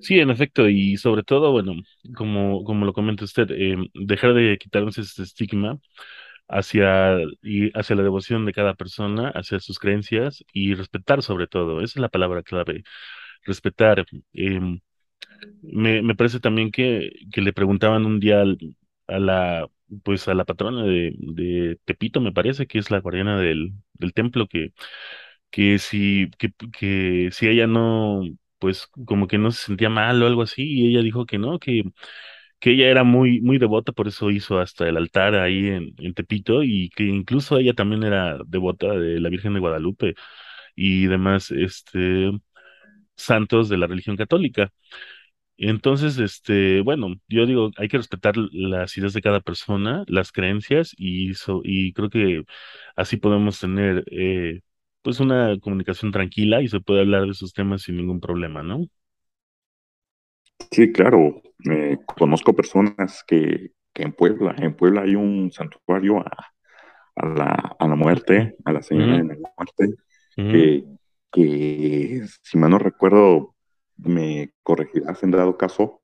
Sí, 0.00 0.18
en 0.20 0.30
efecto, 0.30 0.68
y 0.68 0.96
sobre 0.98 1.22
todo, 1.22 1.50
bueno, 1.52 1.72
como, 2.16 2.62
como 2.64 2.84
lo 2.84 2.92
comenta 2.92 3.24
usted, 3.24 3.50
eh, 3.50 3.76
dejar 3.94 4.34
de 4.34 4.58
quitarnos 4.58 4.98
ese 4.98 5.22
estigma 5.22 5.78
hacia, 6.48 7.16
hacia 7.74 7.96
la 7.96 8.02
devoción 8.02 8.46
de 8.46 8.52
cada 8.52 8.74
persona, 8.74 9.30
hacia 9.30 9.60
sus 9.60 9.78
creencias 9.78 10.44
y 10.52 10.74
respetar 10.74 11.22
sobre 11.22 11.46
todo, 11.48 11.78
esa 11.82 11.98
es 11.98 12.02
la 12.02 12.08
palabra 12.10 12.42
clave, 12.42 12.84
respetar. 13.44 14.06
Em, 14.34 14.80
me, 15.62 16.02
me 16.02 16.14
parece 16.14 16.40
también 16.40 16.70
que, 16.72 17.12
que 17.32 17.40
le 17.42 17.52
preguntaban 17.52 18.06
un 18.06 18.20
día 18.20 18.42
a 19.08 19.18
la, 19.18 19.68
pues 20.04 20.28
a 20.28 20.34
la 20.34 20.44
patrona 20.44 20.84
de, 20.84 21.14
de 21.18 21.78
Tepito, 21.84 22.20
me 22.20 22.32
parece, 22.32 22.66
que 22.66 22.78
es 22.78 22.90
la 22.90 23.00
guardiana 23.00 23.38
del, 23.40 23.72
del 23.94 24.12
templo, 24.14 24.48
que, 24.48 24.72
que 25.50 25.78
si, 25.78 26.30
que, 26.38 26.52
que 26.78 27.30
si 27.32 27.48
ella 27.48 27.66
no, 27.66 28.22
pues 28.64 28.88
como 29.06 29.28
que 29.28 29.36
no 29.38 29.50
se 29.52 29.66
sentía 29.66 29.90
mal 29.90 30.22
o 30.22 30.26
algo 30.26 30.42
así, 30.42 30.62
y 30.64 30.88
ella 30.90 31.02
dijo 31.02 31.26
que 31.26 31.36
no, 31.38 31.58
que, 31.58 31.82
que 32.60 32.72
ella 32.72 32.88
era 32.90 33.04
muy, 33.04 33.40
muy 33.42 33.58
devota, 33.58 33.92
por 33.92 34.08
eso 34.08 34.30
hizo 34.30 34.60
hasta 34.60 34.88
el 34.88 34.96
altar 34.96 35.34
ahí 35.36 35.68
en, 35.68 35.94
en 35.98 36.14
Tepito, 36.14 36.62
y 36.64 36.90
que 36.90 37.04
incluso 37.04 37.58
ella 37.58 37.74
también 37.74 38.04
era 38.04 38.38
devota 38.46 38.88
de 38.98 39.20
la 39.20 39.28
Virgen 39.30 39.54
de 39.54 39.60
Guadalupe 39.60 40.14
y 40.76 41.06
demás, 41.06 41.50
este, 41.52 42.32
santos 43.16 43.68
de 43.68 43.78
la 43.78 43.86
religión 43.86 44.16
católica. 44.16 44.72
Entonces, 45.56 46.18
este, 46.18 46.80
bueno, 46.82 47.14
yo 47.28 47.46
digo, 47.46 47.70
hay 47.76 47.88
que 47.88 47.98
respetar 47.98 48.34
las 48.52 48.96
ideas 48.98 49.12
de 49.14 49.22
cada 49.22 49.40
persona, 49.40 50.04
las 50.08 50.32
creencias, 50.32 50.94
y, 50.98 51.32
y 51.64 51.92
creo 51.92 52.10
que 52.10 52.44
así 52.96 53.16
podemos 53.18 53.60
tener, 53.60 54.04
eh, 54.10 54.60
pues, 55.04 55.20
una 55.20 55.58
comunicación 55.60 56.10
tranquila 56.10 56.62
y 56.62 56.68
se 56.68 56.80
puede 56.80 57.02
hablar 57.02 57.26
de 57.26 57.32
esos 57.32 57.52
temas 57.52 57.82
sin 57.82 57.96
ningún 57.98 58.20
problema, 58.20 58.62
¿no? 58.62 58.86
Sí, 60.70 60.92
claro, 60.92 61.42
eh, 61.70 61.98
conozco 62.16 62.54
personas 62.54 63.22
que, 63.26 63.72
que 63.92 64.02
en 64.02 64.12
Puebla, 64.12 64.54
en 64.58 64.74
Puebla 64.74 65.02
hay 65.02 65.14
un 65.14 65.52
santuario 65.52 66.20
a, 66.20 66.30
a 67.16 67.26
la, 67.26 67.76
a 67.78 67.88
la 67.88 67.94
muerte, 67.94 68.56
a 68.64 68.72
la 68.72 68.82
Señora 68.82 69.18
de 69.18 69.24
la 69.24 69.52
Muerte, 69.56 69.94
que, 70.36 70.84
que 71.30 72.22
si 72.42 72.58
mal 72.58 72.70
no 72.70 72.78
recuerdo, 72.78 73.54
me 73.96 74.52
corregirás 74.62 75.22
en 75.22 75.30
dado 75.30 75.56
caso, 75.56 76.00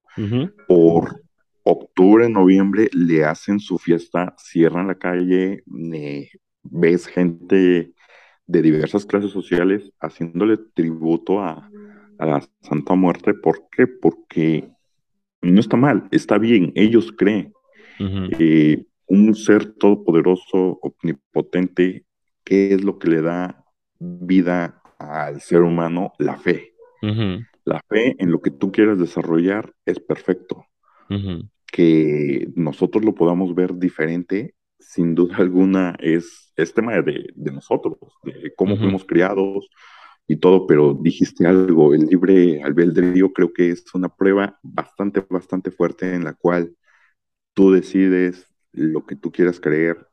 por 0.69 1.23
octubre, 1.63 2.29
noviembre 2.29 2.89
le 2.93 3.25
hacen 3.25 3.61
su 3.61 3.79
fiesta, 3.79 4.35
cierran 4.39 4.89
la 4.89 4.97
calle, 4.97 5.63
eh, 5.95 6.31
ves 6.63 7.07
gente 7.07 7.93
de 8.51 8.63
diversas 8.63 9.07
clases 9.07 9.31
sociales 9.31 9.93
haciéndole 10.01 10.59
tributo 10.75 11.41
a, 11.41 11.71
a 12.19 12.27
la 12.27 12.43
Santa 12.61 12.95
Muerte. 12.95 13.35
¿Por 13.35 13.69
qué? 13.71 13.87
Porque 13.87 14.69
no 15.43 15.61
está 15.61 15.77
mal, 15.77 16.09
está 16.11 16.39
bien, 16.39 16.73
ellos 16.75 17.13
creen. 17.17 17.53
Eh, 18.39 18.87
un 19.07 19.35
ser 19.35 19.75
todopoderoso, 19.75 20.81
omnipotente, 20.81 22.07
¿qué 22.45 22.75
es 22.75 22.83
lo 22.83 22.99
que 22.99 23.09
le 23.09 23.21
da 23.21 23.65
vida 23.99 24.83
al 24.99 25.41
ser 25.41 25.63
humano? 25.63 26.13
La 26.19 26.37
fe. 26.37 26.75
La 27.65 27.81
fe 27.89 28.17
en 28.19 28.31
lo 28.31 28.41
que 28.41 28.51
tú 28.51 28.73
quieras 28.73 28.99
desarrollar 28.99 29.75
es 29.85 30.01
perfecto. 30.01 30.65
Que 31.71 32.49
nosotros 32.55 33.05
lo 33.05 33.15
podamos 33.15 33.55
ver 33.55 33.75
diferente, 33.77 34.55
sin 34.81 35.15
duda 35.15 35.37
alguna, 35.39 35.97
es, 36.01 36.53
es 36.57 36.75
tema 36.75 37.01
de, 37.03 37.31
de 37.35 37.53
nosotros, 37.53 37.97
de 38.25 38.53
cómo 38.57 38.77
fuimos 38.77 39.05
criados 39.05 39.69
y 40.27 40.37
todo, 40.37 40.67
pero 40.67 40.95
dijiste 40.95 41.47
algo, 41.47 41.95
el 41.95 42.07
libre 42.07 42.63
albedrío 42.63 43.33
creo 43.33 43.53
que 43.53 43.71
es 43.71 43.85
una 43.95 44.09
prueba 44.09 44.59
bastante, 44.63 45.25
bastante 45.29 45.71
fuerte 45.71 46.15
en 46.15 46.25
la 46.25 46.35
cual 46.35 46.77
tú 47.55 47.73
decides 47.73 48.47
lo 48.73 49.07
que 49.07 49.17
tú 49.17 49.33
quieras 49.33 49.61
creer 49.61 50.09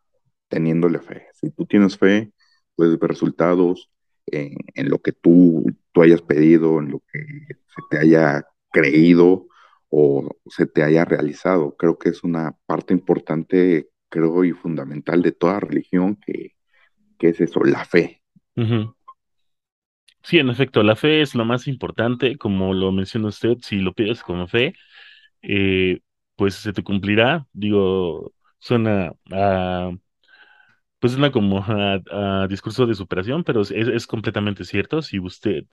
teniéndole 0.50 1.00
fe. 1.00 1.28
Si 1.34 1.52
tú 1.52 1.66
tienes 1.66 1.98
fe, 1.98 2.34
puedes 2.76 2.98
ver 3.00 3.10
resultados 3.12 3.92
en, 4.28 4.56
en 4.76 4.90
lo 4.90 5.00
que 5.00 5.12
tú, 5.12 5.66
tú 5.92 6.02
hayas 6.02 6.22
pedido, 6.22 6.80
en 6.80 6.92
lo 6.92 7.00
que 7.12 7.20
se 7.68 7.82
te 7.90 8.00
haya 8.00 8.46
creído 8.72 9.48
o 9.90 10.30
se 10.48 10.66
te 10.66 10.84
haya 10.84 11.06
realizado. 11.06 11.76
Creo 11.78 11.98
que 11.98 12.10
es 12.10 12.24
una 12.24 12.58
parte 12.66 12.94
importante, 12.94 13.90
creo, 14.20 14.44
y 14.46 14.54
fundamental 14.54 15.22
de 15.22 15.32
toda 15.34 15.60
religión 15.60 16.18
que, 16.18 16.56
que 17.20 17.30
es 17.30 17.42
eso, 17.42 17.64
la 17.64 17.86
fe. 17.86 18.24
Sí, 20.24 20.40
en 20.40 20.50
efecto, 20.50 20.84
la 20.84 20.96
fe 20.96 21.22
es 21.22 21.36
lo 21.36 21.46
más 21.46 21.68
importante, 21.68 22.38
como 22.38 22.74
lo 22.74 22.92
menciona 22.92 23.30
usted, 23.30 23.58
si 23.62 23.78
lo 23.78 23.94
pides 23.94 24.22
con 24.24 24.48
fe, 24.50 24.74
eh, 25.42 26.02
pues 26.36 26.56
se 26.56 26.74
te 26.74 26.84
cumplirá. 26.84 27.48
Digo, 27.54 28.34
suena 28.60 29.14
a 29.32 29.92
Pues 31.00 31.14
suena 31.14 31.32
como 31.32 31.64
a 31.68 32.48
discurso 32.50 32.88
de 32.88 32.96
superación, 32.96 33.44
pero 33.44 33.62
es, 33.62 33.72
es 33.72 34.08
completamente 34.08 34.66
cierto. 34.66 35.02
Si 35.04 35.20
usted 35.20 35.66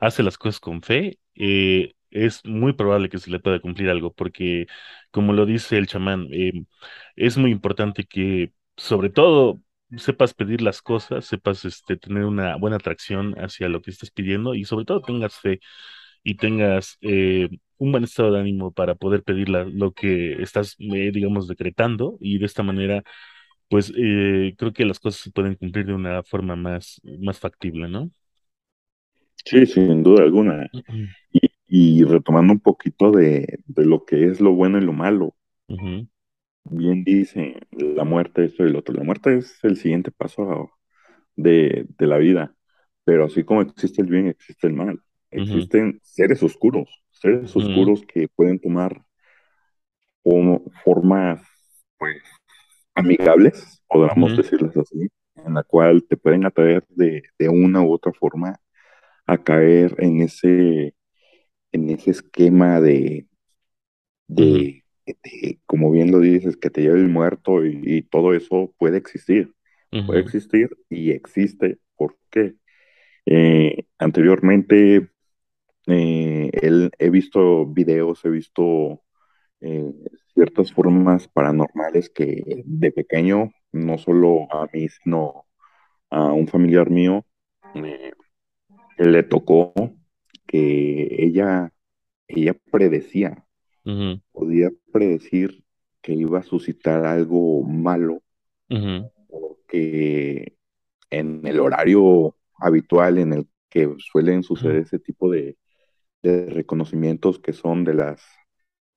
hace 0.00 0.22
las 0.24 0.38
cosas 0.38 0.58
con 0.60 0.82
fe, 0.82 1.18
eh, 1.36 1.94
es 2.12 2.44
muy 2.44 2.72
probable 2.74 3.08
que 3.08 3.18
se 3.18 3.30
le 3.30 3.40
pueda 3.40 3.60
cumplir 3.60 3.90
algo, 3.90 4.12
porque 4.14 4.66
como 5.10 5.32
lo 5.32 5.46
dice 5.46 5.78
el 5.78 5.86
chamán, 5.88 6.28
eh, 6.32 6.52
es 7.16 7.36
muy 7.38 7.50
importante 7.50 8.04
que, 8.04 8.52
sobre 8.76 9.10
todo, 9.10 9.60
sepas 9.96 10.34
pedir 10.34 10.62
las 10.62 10.82
cosas, 10.82 11.26
sepas 11.26 11.64
este, 11.64 11.96
tener 11.96 12.24
una 12.24 12.56
buena 12.56 12.76
atracción 12.76 13.34
hacia 13.38 13.68
lo 13.68 13.82
que 13.82 13.90
estás 13.90 14.10
pidiendo 14.10 14.54
y 14.54 14.64
sobre 14.64 14.84
todo 14.86 15.02
tengas 15.02 15.34
fe 15.38 15.60
y 16.24 16.36
tengas 16.36 16.98
eh, 17.02 17.48
un 17.78 17.92
buen 17.92 18.04
estado 18.04 18.32
de 18.32 18.40
ánimo 18.40 18.72
para 18.72 18.94
poder 18.94 19.22
pedir 19.24 19.48
la- 19.48 19.64
lo 19.64 19.92
que 19.92 20.34
estás, 20.42 20.76
eh, 20.78 21.10
digamos, 21.12 21.48
decretando 21.48 22.16
y 22.20 22.38
de 22.38 22.46
esta 22.46 22.62
manera 22.62 23.02
pues 23.68 23.92
eh, 23.96 24.54
creo 24.58 24.72
que 24.72 24.84
las 24.84 25.00
cosas 25.00 25.20
se 25.22 25.30
pueden 25.32 25.54
cumplir 25.56 25.86
de 25.86 25.94
una 25.94 26.22
forma 26.24 26.56
más, 26.56 27.00
más 27.20 27.38
factible, 27.40 27.88
¿no? 27.88 28.10
Sí, 29.44 29.66
sin 29.66 30.02
duda 30.02 30.22
alguna. 30.24 30.68
Ujú, 30.72 31.08
Y, 31.32 31.40
y 31.72 32.04
retomando 32.04 32.52
un 32.54 32.60
poquito 32.60 33.12
de, 33.12 33.60
de 33.66 33.86
lo 33.86 34.04
que 34.06 34.26
es 34.26 34.40
lo 34.42 34.52
bueno 34.54 34.78
y 34.78 34.82
lo 34.82 34.92
malo, 34.94 35.34
bien 36.64 37.04
dice 37.04 37.60
la 37.72 38.04
muerte, 38.04 38.44
esto 38.44 38.64
y 38.66 38.70
lo 38.72 38.80
otro. 38.80 38.94
La 38.94 39.04
muerte 39.04 39.36
es 39.38 39.62
el 39.64 39.76
siguiente 39.76 40.10
paso 40.10 40.70
de, 41.36 41.86
de 41.98 42.06
la 42.06 42.18
vida. 42.18 42.54
Pero 43.04 43.26
así 43.26 43.44
como 43.44 43.62
existe 43.62 44.02
el 44.02 44.08
bien, 44.08 44.28
existe 44.28 44.66
el 44.68 44.74
mal. 44.74 45.02
Existen 45.30 46.00
seres 46.04 46.42
oscuros, 46.42 46.88
seres 47.10 47.54
oscuros 47.56 48.02
que 48.06 48.28
pueden 48.28 48.60
tomar 48.60 49.04
formas, 50.84 51.40
pues, 51.98 52.22
amigables, 52.94 53.82
podríamos 53.88 54.34
ujú, 54.34 54.36
decirles 54.36 54.76
así, 54.76 55.08
en 55.36 55.54
la 55.54 55.62
cual 55.64 56.04
te 56.08 56.16
pueden 56.16 56.46
atraer 56.46 56.84
de, 56.90 57.22
de 57.38 57.48
una 57.48 57.82
u 57.82 57.92
otra 57.92 58.12
forma 58.12 58.56
a 59.26 59.38
caer 59.38 59.96
en 59.98 60.22
ese, 60.22 60.94
en 61.72 61.90
ese 61.90 62.10
esquema 62.12 62.80
de, 62.80 63.26
de, 64.28 64.84
de, 65.06 65.60
como 65.66 65.90
bien 65.90 66.10
lo 66.12 66.20
dices, 66.20 66.56
que 66.56 66.70
te 66.70 66.82
lleve 66.82 67.00
el 67.00 67.08
muerto 67.08 67.64
y, 67.64 67.80
y 67.84 68.02
todo 68.02 68.34
eso 68.34 68.74
puede 68.78 68.98
existir. 68.98 69.54
Puede 70.06 70.20
existir 70.20 70.76
y 70.88 71.12
existe. 71.12 71.78
¿Por 71.96 72.16
qué? 72.30 72.54
Eh, 73.26 73.86
anteriormente 73.98 75.10
eh, 75.88 76.50
él- 76.62 76.92
he 76.98 77.10
visto 77.10 77.66
videos, 77.66 78.24
he 78.24 78.30
visto 78.30 79.02
eh, 79.60 79.92
ciertas 80.34 80.72
formas 80.72 81.28
paranormales 81.28 82.10
que 82.10 82.62
de 82.66 82.92
pequeño, 82.92 83.52
no 83.72 83.98
solo 83.98 84.48
a 84.52 84.68
mí, 84.72 84.88
sino 84.90 85.46
a 86.10 86.32
un 86.32 86.48
familiar 86.48 86.90
mío, 86.90 87.26
le 88.98 89.22
tocó 89.22 89.72
que 90.52 91.08
ella, 91.24 91.72
ella 92.28 92.54
predecía, 92.72 93.46
podía 94.32 94.70
predecir 94.92 95.64
que 96.02 96.14
iba 96.14 96.40
a 96.40 96.44
suscitar 96.44 97.06
algo 97.06 97.62
malo, 97.64 98.22
ujú, 98.70 99.10
que 99.68 100.56
en 101.10 101.46
el 101.46 101.60
horario 101.60 102.36
habitual 102.56 103.18
en 103.18 103.32
el 103.34 103.48
que 103.70 103.94
suelen 103.98 104.42
suceder 104.42 104.78
ese 104.78 104.98
tipo 104.98 105.30
de 105.30 105.58
de 106.22 106.46
reconocimientos 106.50 107.38
que 107.38 107.52
son 107.54 107.84
de 107.84 107.94
las 107.94 108.22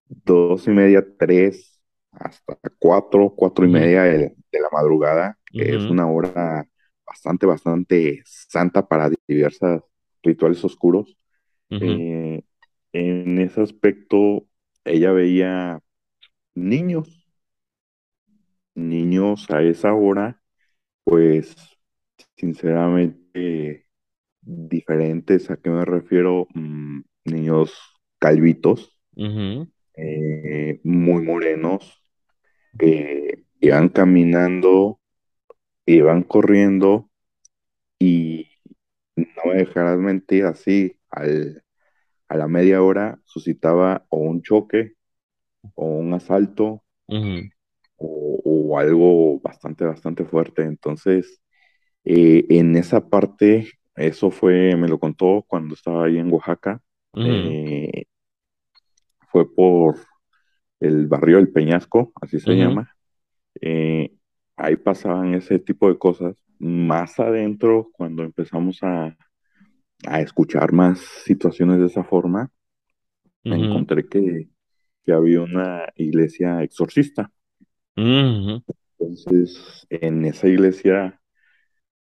dos 0.07 0.67
y 0.67 0.71
media, 0.71 1.05
tres, 1.19 1.81
hasta 2.11 2.57
cuatro, 2.79 3.33
cuatro 3.35 3.65
y 3.65 3.69
media 3.69 4.03
de, 4.03 4.35
de 4.51 4.59
la 4.61 4.69
madrugada, 4.71 5.39
que 5.55 5.75
es 5.75 5.89
una 5.89 6.07
hora 6.09 6.67
bastante, 7.05 7.45
bastante 7.47 8.23
santa 8.25 8.87
para 8.87 9.11
diversos 9.27 9.83
rituales 10.23 10.63
oscuros. 10.65 11.17
Eh, 11.69 12.43
en 12.93 13.39
ese 13.39 13.61
aspecto, 13.61 14.47
ella 14.85 15.11
veía 15.11 15.81
niños, 16.55 17.27
niños 18.75 19.49
a 19.49 19.61
esa 19.63 19.93
hora, 19.93 20.41
pues 21.03 21.55
sinceramente 22.37 23.87
diferentes, 24.41 25.49
¿a 25.51 25.57
qué 25.57 25.69
me 25.69 25.85
refiero? 25.85 26.47
Mm, 26.53 27.01
niños 27.25 27.73
calvitos, 28.19 28.99
eh, 29.95 30.79
muy 30.83 31.23
morenos, 31.23 32.01
que 32.77 33.45
iban 33.61 33.89
caminando, 33.89 34.99
iban 35.85 36.23
corriendo 36.23 37.09
y 37.99 38.49
no 39.15 39.51
me 39.51 39.55
dejarás 39.59 39.99
mentir, 39.99 40.45
así 40.45 40.94
al, 41.09 41.63
a 42.27 42.37
la 42.37 42.47
media 42.47 42.81
hora 42.81 43.19
suscitaba 43.25 44.05
o 44.09 44.17
un 44.17 44.41
choque 44.41 44.93
o 45.75 45.85
un 45.85 46.13
asalto 46.13 46.83
o, 47.97 48.41
o 48.43 48.79
algo 48.79 49.39
bastante, 49.39 49.85
bastante 49.85 50.25
fuerte. 50.25 50.63
Entonces, 50.63 51.41
eh, 52.03 52.45
en 52.49 52.75
esa 52.75 53.09
parte, 53.09 53.69
eso 53.95 54.31
fue, 54.31 54.75
me 54.75 54.87
lo 54.87 54.99
contó 54.99 55.43
cuando 55.47 55.73
estaba 55.73 56.05
ahí 56.05 56.17
en 56.17 56.31
Oaxaca, 56.31 56.81
eh, 57.15 58.05
fue 59.31 59.53
por 59.53 59.97
el 60.79 61.07
barrio 61.07 61.37
del 61.37 61.51
Peñasco, 61.51 62.11
así 62.21 62.39
se 62.39 62.55
llama. 62.55 62.91
Eh, 63.61 64.13
ahí 64.57 64.75
pasaban 64.75 65.33
ese 65.33 65.59
tipo 65.59 65.87
de 65.89 65.97
cosas. 65.97 66.35
Más 66.59 67.19
adentro, 67.19 67.89
cuando 67.93 68.23
empezamos 68.23 68.79
a, 68.83 69.15
a 70.07 70.21
escuchar 70.21 70.73
más 70.73 70.99
situaciones 70.99 71.79
de 71.79 71.87
esa 71.87 72.03
forma, 72.03 72.51
me 73.45 73.57
encontré 73.57 74.07
que, 74.07 74.49
que 75.05 75.13
había 75.13 75.41
una 75.41 75.87
iglesia 75.95 76.63
exorcista. 76.63 77.31
Entonces, 78.99 79.85
en 79.89 80.25
esa 80.25 80.47
iglesia 80.47 81.21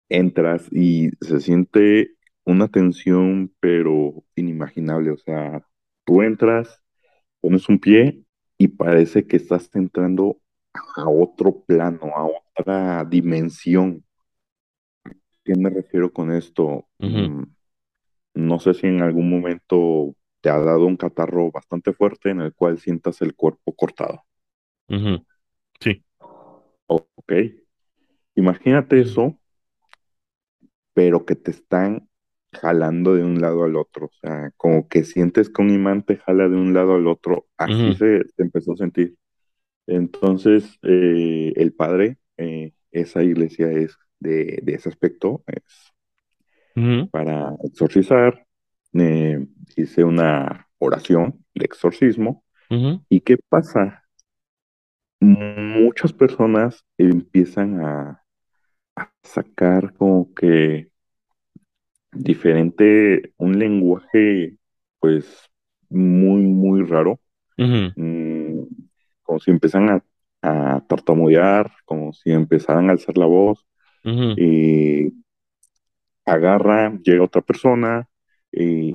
entras 0.08 0.68
y 0.72 1.10
se 1.20 1.40
siente 1.40 2.12
una 2.44 2.68
tensión, 2.68 3.54
pero 3.60 4.24
inimaginable. 4.36 5.10
O 5.10 5.18
sea, 5.18 5.66
tú 6.04 6.22
entras, 6.22 6.82
pones 7.40 7.68
un 7.68 7.78
pie 7.80 8.24
y 8.58 8.68
parece 8.68 9.26
que 9.26 9.36
estás 9.36 9.70
entrando 9.74 10.40
a 10.96 11.08
otro 11.08 11.64
plano, 11.66 12.12
a 12.16 12.26
otra 12.26 13.04
dimensión. 13.04 14.04
¿Qué 15.44 15.54
me 15.56 15.70
refiero 15.70 16.12
con 16.12 16.30
esto? 16.32 16.86
No 18.36 18.60
sé 18.60 18.74
si 18.74 18.86
en 18.86 19.02
algún 19.02 19.28
momento 19.30 20.14
te 20.40 20.50
ha 20.50 20.58
dado 20.60 20.86
un 20.86 20.96
catarro 20.96 21.50
bastante 21.50 21.92
fuerte 21.92 22.30
en 22.30 22.40
el 22.40 22.54
cual 22.54 22.78
sientas 22.78 23.20
el 23.22 23.34
cuerpo 23.34 23.74
cortado. 23.74 24.22
Sí. 25.80 26.04
Ok, 26.86 27.32
imagínate 28.34 29.00
eso, 29.00 29.38
pero 30.92 31.24
que 31.24 31.34
te 31.34 31.50
están 31.50 32.08
jalando 32.52 33.14
de 33.14 33.24
un 33.24 33.40
lado 33.40 33.64
al 33.64 33.76
otro. 33.76 34.06
O 34.06 34.12
sea, 34.20 34.52
como 34.56 34.88
que 34.88 35.04
sientes 35.04 35.48
que 35.50 35.62
un 35.62 35.70
imán 35.70 36.04
te 36.04 36.16
jala 36.18 36.48
de 36.48 36.56
un 36.56 36.74
lado 36.74 36.94
al 36.94 37.06
otro. 37.06 37.46
Así 37.56 37.94
se 37.94 38.22
empezó 38.38 38.72
a 38.72 38.76
sentir. 38.76 39.16
Entonces, 39.86 40.78
eh, 40.82 41.52
el 41.56 41.72
padre, 41.72 42.18
eh, 42.36 42.72
esa 42.90 43.22
iglesia 43.22 43.70
es 43.70 43.96
de, 44.18 44.60
de 44.62 44.74
ese 44.74 44.88
aspecto, 44.88 45.44
es 45.46 45.92
para 47.10 47.54
exorcizar. 47.64 48.46
Eh, 48.94 49.46
hice 49.76 50.04
una 50.04 50.68
oración 50.78 51.44
de 51.54 51.64
exorcismo. 51.64 52.44
¿Y 53.08 53.20
qué 53.20 53.36
pasa? 53.48 54.02
Muchas 55.20 56.12
personas 56.12 56.84
empiezan 56.98 57.80
a, 57.84 58.22
a 58.96 59.10
sacar 59.22 59.94
como 59.94 60.34
que 60.34 60.90
diferente, 62.12 63.32
un 63.36 63.58
lenguaje 63.58 64.56
pues 64.98 65.50
muy, 65.88 66.42
muy 66.42 66.82
raro. 66.82 67.20
Mm, 67.56 68.62
como 69.22 69.40
si 69.40 69.50
empiezan 69.50 69.88
a, 69.90 70.04
a 70.42 70.80
tartamudear, 70.88 71.70
como 71.84 72.12
si 72.12 72.32
empezaran 72.32 72.88
a 72.88 72.92
alzar 72.92 73.16
la 73.18 73.26
voz. 73.26 73.64
Y 74.36 75.12
agarra, 76.26 76.98
llega 77.02 77.24
otra 77.24 77.42
persona 77.42 78.08
y, 78.52 78.94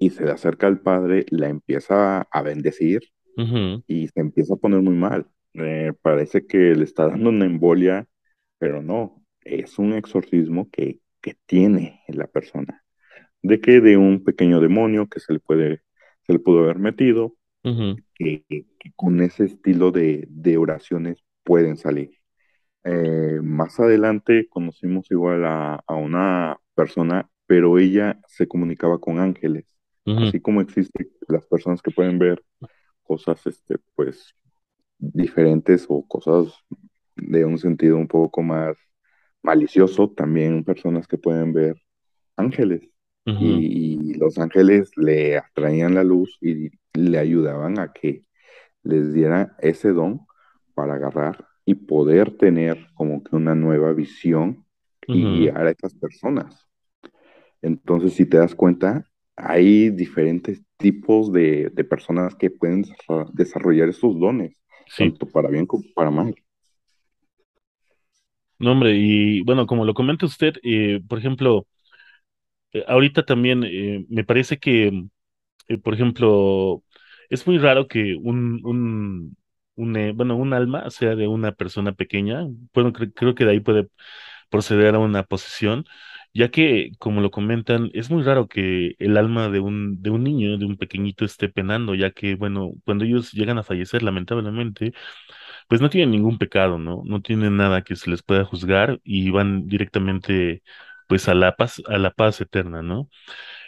y 0.00 0.10
se 0.10 0.24
le 0.24 0.32
acerca 0.32 0.66
al 0.66 0.80
padre, 0.80 1.26
la 1.30 1.48
empieza 1.48 2.22
a 2.22 2.42
bendecir 2.42 3.02
y 3.86 4.08
se 4.08 4.20
empieza 4.20 4.54
a 4.54 4.58
poner 4.58 4.80
muy 4.80 4.94
mal. 4.94 5.26
Eh, 5.54 5.92
parece 6.02 6.46
que 6.46 6.58
le 6.74 6.84
está 6.84 7.08
dando 7.08 7.30
una 7.30 7.46
embolia, 7.46 8.06
pero 8.58 8.82
no, 8.82 9.24
es 9.42 9.78
un 9.78 9.92
exorcismo 9.94 10.70
que, 10.70 11.00
que 11.22 11.36
tiene 11.46 12.02
la 12.08 12.26
persona. 12.26 12.82
De 13.42 13.60
que 13.60 13.80
de 13.80 13.96
un 13.96 14.24
pequeño 14.24 14.60
demonio 14.60 15.08
que 15.08 15.20
se 15.20 15.32
le 15.34 15.40
puede, 15.40 15.82
se 16.26 16.32
le 16.32 16.38
pudo 16.40 16.60
haber 16.64 16.78
metido, 16.78 17.36
que, 18.14 18.44
que 18.48 18.92
con 18.96 19.20
ese 19.20 19.44
estilo 19.44 19.90
de, 19.92 20.26
de 20.30 20.56
oraciones 20.58 21.22
pueden 21.44 21.76
salir. 21.76 22.10
Eh, 22.84 23.40
más 23.42 23.80
adelante 23.80 24.48
conocimos 24.48 25.10
igual 25.10 25.44
a, 25.44 25.82
a 25.86 25.94
una 25.94 26.58
persona, 26.76 27.30
pero 27.48 27.78
ella 27.80 28.20
se 28.28 28.48
comunicaba 28.48 29.00
con 29.00 29.20
ángeles, 29.20 29.66
así 30.14 30.40
como 30.40 30.62
existen 30.62 31.10
las 31.28 31.46
personas 31.48 31.82
que 31.82 31.92
pueden 31.92 32.20
ver 32.20 32.44
cosas, 33.04 33.46
este, 33.46 33.78
pues, 33.96 34.34
diferentes 34.98 35.86
o 35.88 36.06
cosas 36.08 36.54
de 37.16 37.44
un 37.46 37.58
sentido 37.58 37.98
un 37.98 38.08
poco 38.08 38.42
más 38.42 38.76
malicioso, 39.42 40.10
también 40.10 40.64
personas 40.64 41.08
que 41.08 41.18
pueden 41.18 41.54
ver 41.54 41.76
ángeles. 42.36 42.82
Y, 43.38 44.12
y 44.12 44.14
los 44.14 44.38
ángeles 44.38 44.92
le 44.96 45.38
atraían 45.38 45.94
la 45.94 46.04
luz 46.04 46.38
y 46.42 46.70
le 46.94 47.18
ayudaban 47.18 47.78
a 47.80 47.92
que 47.92 48.24
les 48.84 49.14
diera 49.14 49.56
ese 49.60 49.90
don 49.90 50.26
para 50.74 50.96
agarrar 50.96 51.46
y 51.66 51.76
poder 51.76 52.36
tener 52.38 52.88
como 52.94 53.24
que 53.24 53.36
una 53.36 53.54
nueva 53.56 53.94
visión 53.94 54.65
y 55.12 55.26
ujú, 55.26 55.30
guiar 55.30 55.66
a 55.66 55.70
estas 55.70 55.94
personas. 55.94 56.66
Entonces, 57.62 58.14
si 58.14 58.26
te 58.26 58.38
das 58.38 58.54
cuenta, 58.54 59.06
hay 59.36 59.90
diferentes 59.90 60.62
tipos 60.76 61.32
de, 61.32 61.70
de 61.72 61.84
personas 61.84 62.34
que 62.34 62.50
pueden 62.50 62.84
desarro- 62.84 63.30
desarrollar 63.32 63.88
esos 63.88 64.18
dones, 64.18 64.56
Sí. 64.86 65.16
tanto 65.16 65.26
para 65.30 65.48
bien 65.50 65.66
como 65.66 65.84
para 65.94 66.10
mal. 66.10 66.34
No, 68.58 68.72
hombre, 68.72 68.94
y 68.96 69.42
bueno, 69.42 69.66
como 69.66 69.84
lo 69.84 69.92
comenta 69.94 70.24
usted, 70.26 70.54
eh, 70.62 71.00
por 71.08 71.18
ejemplo, 71.18 71.66
eh, 72.72 72.84
ahorita 72.88 73.24
también 73.24 73.64
eh, 73.64 74.04
me 74.08 74.24
parece 74.24 74.58
que, 74.58 75.06
por 75.84 75.94
ejemplo, 75.94 76.84
es 77.30 77.46
muy 77.46 77.58
raro 77.58 77.88
que 77.88 78.16
un, 78.16 78.60
un, 78.66 79.36
un, 79.76 80.16
bueno, 80.16 80.36
un 80.36 80.52
alma 80.54 80.90
sea 80.90 81.16
de 81.16 81.28
una 81.28 81.52
persona 81.52 81.92
pequeña. 81.94 82.46
Bueno, 82.74 82.92
cre- 82.92 83.12
creo 83.14 83.34
que 83.34 83.44
de 83.44 83.52
ahí 83.52 83.60
puede 83.60 83.88
proceder 84.50 84.94
a 84.94 84.98
una 84.98 85.22
posesión, 85.24 85.84
ya 86.34 86.50
que, 86.50 86.90
como 86.98 87.20
lo 87.20 87.30
comentan, 87.30 87.90
es 87.94 88.10
muy 88.10 88.22
raro 88.22 88.48
que 88.48 88.94
el 88.98 89.16
alma 89.16 89.48
de 89.48 89.60
un, 89.60 90.02
de 90.02 90.10
un 90.10 90.24
niño, 90.24 90.58
de 90.58 90.66
un 90.66 90.76
pequeñito, 90.76 91.24
esté 91.24 91.48
penando, 91.48 91.94
ya 91.94 92.10
que, 92.12 92.34
bueno, 92.36 92.72
cuando 92.84 93.04
ellos 93.04 93.32
llegan 93.32 93.58
a 93.58 93.62
fallecer, 93.64 94.02
lamentablemente, 94.02 94.92
pues 95.68 95.80
no 95.80 95.90
tienen 95.90 96.10
ningún 96.10 96.38
pecado, 96.38 96.78
¿no? 96.78 97.02
No 97.04 97.22
tienen 97.22 97.56
nada 97.56 97.82
que 97.82 97.96
se 97.96 98.10
les 98.10 98.22
pueda 98.22 98.44
juzgar 98.44 99.00
y 99.04 99.30
van 99.30 99.66
directamente, 99.68 100.62
pues, 101.08 101.28
a 101.28 101.34
la 101.34 101.56
paz, 101.56 101.82
a 101.88 101.98
la 101.98 102.10
paz 102.12 102.40
eterna, 102.40 102.82
¿no? 102.82 103.08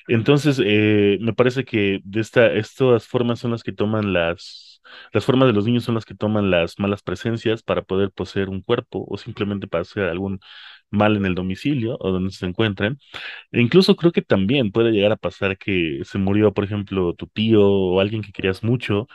Entonces, 0.09 0.61
eh, 0.65 1.19
me 1.21 1.35
parece 1.35 1.65
que 1.65 2.01
de 2.05 2.21
esta, 2.21 2.47
estas 2.55 3.07
formas 3.07 3.41
son 3.41 3.51
las 3.53 3.63
que 3.63 3.73
toman 3.73 4.13
las, 4.15 4.81
las 5.13 5.25
formas 5.25 5.49
de 5.49 5.53
los 5.53 5.67
niños 5.67 5.85
son 5.85 5.95
las 5.97 6.07
que 6.07 6.15
toman 6.15 6.51
las 6.51 6.79
malas 6.79 7.03
presencias 7.03 7.63
para 7.63 7.83
poder 7.83 8.11
poseer 8.13 8.49
un 8.49 8.63
cuerpo 8.63 9.05
o 9.09 9.19
simplemente 9.19 9.67
para 9.69 9.83
hacer 9.83 10.05
algún 10.05 10.41
mal 10.91 11.17
en 11.17 11.27
el 11.27 11.35
domicilio 11.35 11.97
o 12.01 12.11
donde 12.11 12.31
se 12.33 12.47
encuentren. 12.47 12.99
E 13.53 13.61
incluso 13.63 13.97
creo 13.97 14.13
que 14.13 14.23
también 14.23 14.73
puede 14.73 14.93
llegar 14.93 15.13
a 15.13 15.17
pasar 15.17 15.59
que 15.59 16.01
se 16.05 16.19
murió, 16.19 16.55
por 16.55 16.65
ejemplo, 16.65 17.15
tu 17.15 17.27
tío 17.29 17.63
o 17.67 18.01
alguien 18.01 18.23
que 18.23 18.33
querías 18.33 18.63
mucho 18.65 19.09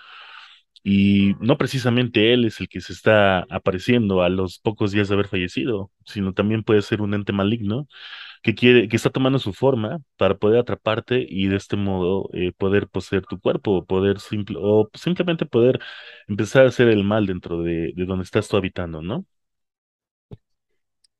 y 0.83 1.35
no 1.39 1.57
precisamente 1.57 2.33
él 2.33 2.45
es 2.45 2.59
el 2.59 2.67
que 2.67 2.81
se 2.81 2.91
está 2.93 3.45
apareciendo 3.49 4.21
a 4.21 4.29
los 4.29 4.59
pocos 4.59 4.91
días 4.91 5.07
de 5.07 5.13
haber 5.15 5.27
fallecido, 5.27 5.91
sino 6.05 6.33
también 6.33 6.63
puede 6.63 6.81
ser 6.81 7.01
un 7.01 7.13
ente 7.13 7.31
maligno 7.33 7.87
que 8.43 8.55
quiere, 8.55 8.89
que 8.89 8.97
está 8.97 9.09
tomando 9.11 9.39
su 9.39 9.53
forma 9.53 9.99
para 10.17 10.37
poder 10.37 10.59
atraparte 10.61 11.25
y 11.27 11.47
de 11.47 11.57
este 11.57 11.77
modo 11.77 12.29
eh, 12.33 12.53
poder 12.53 12.89
poseer 12.89 13.25
tu 13.25 13.39
cuerpo, 13.41 13.71
o 13.77 13.85
poder 13.85 14.19
simple, 14.21 14.57
o 14.61 14.89
simplemente 14.95 15.45
poder 15.47 15.79
empezar 16.27 16.65
a 16.65 16.69
hacer 16.69 16.89
el 16.89 17.03
mal 17.05 17.27
dentro 17.27 17.63
de, 17.63 17.93
de 17.95 18.05
donde 18.05 18.23
estás 18.25 18.47
tú 18.49 18.57
habitando, 18.57 19.01
¿no? 19.01 19.25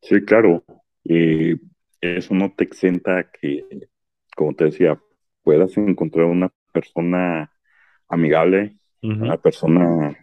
Sí, 0.01 0.23
claro. 0.25 0.63
Eh, 1.05 1.57
eso 2.01 2.33
no 2.33 2.53
te 2.53 2.63
exenta 2.65 3.29
que, 3.31 3.65
como 4.36 4.53
te 4.55 4.65
decía, 4.65 5.01
puedas 5.43 5.77
encontrar 5.77 6.25
una 6.25 6.51
persona 6.73 7.51
amigable, 8.09 8.77
una 9.01 9.38
persona 9.38 10.17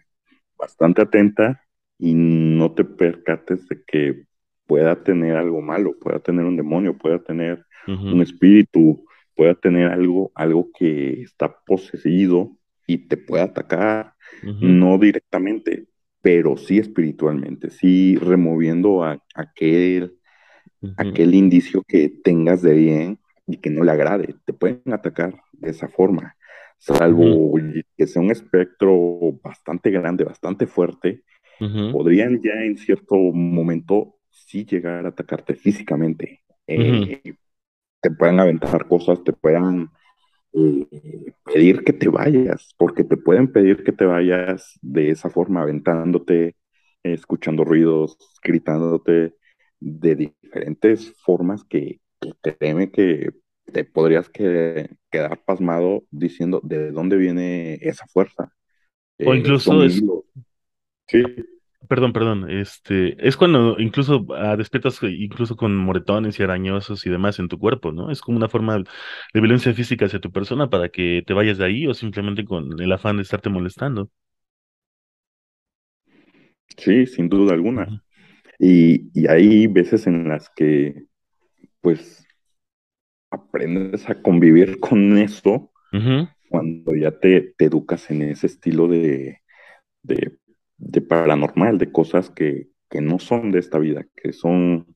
bastante 0.57 1.01
atenta 1.03 1.63
y 1.97 2.13
no 2.15 2.73
te 2.73 2.85
percates 2.85 3.67
de 3.69 3.83
que 3.85 4.25
pueda 4.71 5.03
tener 5.03 5.35
algo 5.37 5.61
malo, 5.61 5.97
pueda 5.99 6.19
tener 6.19 6.45
un 6.45 6.57
demonio, 6.57 6.97
pueda 6.97 7.19
tener 7.23 7.65
un 8.09 8.21
ujú, 8.21 8.21
espíritu, 8.21 9.05
pueda 9.35 9.55
tener 9.55 9.87
algo, 9.91 10.31
algo 10.35 10.69
que 10.77 11.21
está 11.23 11.53
poseído 11.65 12.57
y 12.87 13.07
te 13.07 13.17
pueda 13.17 13.43
atacar, 13.45 14.13
ujú, 14.43 14.77
no 14.77 14.97
directamente, 14.97 15.87
pero 16.21 16.57
sí 16.57 16.79
espiritualmente, 16.79 17.69
sí 17.71 18.15
removiendo 18.17 19.03
a, 19.03 19.21
aquel, 19.35 20.17
ujú, 20.81 20.91
aquel 20.95 21.35
indicio 21.35 21.83
que 21.87 22.09
tengas 22.23 22.61
de 22.61 22.73
bien 22.73 23.19
y 23.47 23.57
que 23.57 23.69
no 23.69 23.83
le 23.83 23.91
agrade. 23.91 24.35
Te 24.45 24.53
pueden 24.53 24.81
atacar 24.93 25.35
de 25.53 25.71
esa 25.71 25.87
forma, 25.87 26.35
salvo 26.77 27.55
que 27.97 28.07
sea 28.07 28.21
un 28.21 28.31
espectro 28.31 28.93
bastante 29.43 29.91
grande, 29.91 30.23
bastante 30.23 30.67
fuerte, 30.67 31.23
podrían 31.89 32.41
ya 32.41 32.53
en 32.63 32.77
cierto 32.77 33.15
momento 33.17 34.17
sí 34.31 34.65
llegar 34.65 35.05
a 35.05 35.09
atacarte 35.09 35.55
físicamente. 35.55 36.43
Eh, 36.67 37.35
te 38.01 38.11
pueden 38.11 38.39
aventar 38.39 38.87
cosas, 38.87 39.23
te 39.23 39.33
puedan 39.33 39.89
eh, 40.53 41.33
pedir 41.45 41.83
que 41.83 41.93
te 41.93 42.09
vayas, 42.09 42.73
porque 42.77 43.03
te 43.03 43.17
pueden 43.17 43.51
pedir 43.51 43.83
que 43.83 43.91
te 43.91 44.05
vayas 44.05 44.79
de 44.81 45.11
esa 45.11 45.29
forma, 45.29 45.61
aventándote, 45.61 46.55
escuchando 47.03 47.63
ruidos, 47.63 48.17
gritándote 48.43 49.35
de 49.79 50.15
diferentes 50.15 51.13
formas 51.23 51.63
que, 51.63 51.99
que 52.19 52.33
créeme 52.41 52.91
que 52.91 53.31
te 53.71 53.85
podrías 53.85 54.29
que, 54.29 54.89
quedar 55.09 55.43
pasmado 55.43 56.03
diciendo 56.11 56.61
de 56.63 56.91
dónde 56.91 57.17
viene 57.17 57.75
esa 57.81 58.05
fuerza. 58.07 58.51
O 59.23 59.33
Eh, 59.33 59.37
incluso 59.37 59.83
es, 59.83 60.03
sí, 61.07 61.23
perdón, 61.87 62.13
perdón, 62.13 62.49
este, 62.49 63.15
es 63.27 63.37
cuando 63.37 63.77
incluso 63.79 64.25
ah, 64.35 64.55
despiertas 64.57 64.99
incluso 65.03 65.55
con 65.55 65.75
moretones 65.75 66.39
y 66.39 66.43
arañosos 66.43 67.05
y 67.05 67.09
demás 67.09 67.39
en 67.39 67.47
tu 67.49 67.57
cuerpo, 67.59 67.91
¿no? 67.91 68.11
Es 68.11 68.21
como 68.21 68.37
una 68.37 68.49
forma 68.49 68.77
de 68.77 69.41
violencia 69.41 69.73
física 69.73 70.05
hacia 70.05 70.19
tu 70.21 70.31
persona 70.31 70.69
para 70.69 70.89
que 70.89 71.23
te 71.25 71.33
vayas 71.33 71.57
de 71.57 71.65
ahí 71.65 71.87
o 71.87 71.93
simplemente 71.93 72.45
con 72.45 72.79
el 72.81 72.91
afán 72.91 73.17
de 73.17 73.23
estarte 73.23 73.49
molestando. 73.49 74.09
sí, 76.77 77.05
sin 77.05 77.29
duda 77.29 77.53
alguna. 77.53 78.03
Y, 78.59 79.11
y 79.19 79.27
hay 79.27 79.67
veces 79.67 80.07
en 80.07 80.27
las 80.29 80.49
que 80.55 81.05
pues 81.81 82.25
aprendes 83.29 84.09
a 84.09 84.21
convivir 84.21 84.79
con 84.79 85.17
eso 85.17 85.71
cuando 86.49 86.95
ya 86.95 87.11
te, 87.19 87.53
te 87.57 87.65
educas 87.65 88.11
en 88.11 88.23
ese 88.23 88.47
estilo 88.47 88.87
de, 88.87 89.39
de, 90.03 90.37
de 90.81 91.01
paranormal, 91.01 91.77
de 91.77 91.91
cosas 91.91 92.29
que, 92.31 92.69
que 92.89 93.01
no 93.01 93.19
son 93.19 93.51
de 93.51 93.59
esta 93.59 93.79
vida, 93.79 94.05
que 94.15 94.33
son 94.33 94.87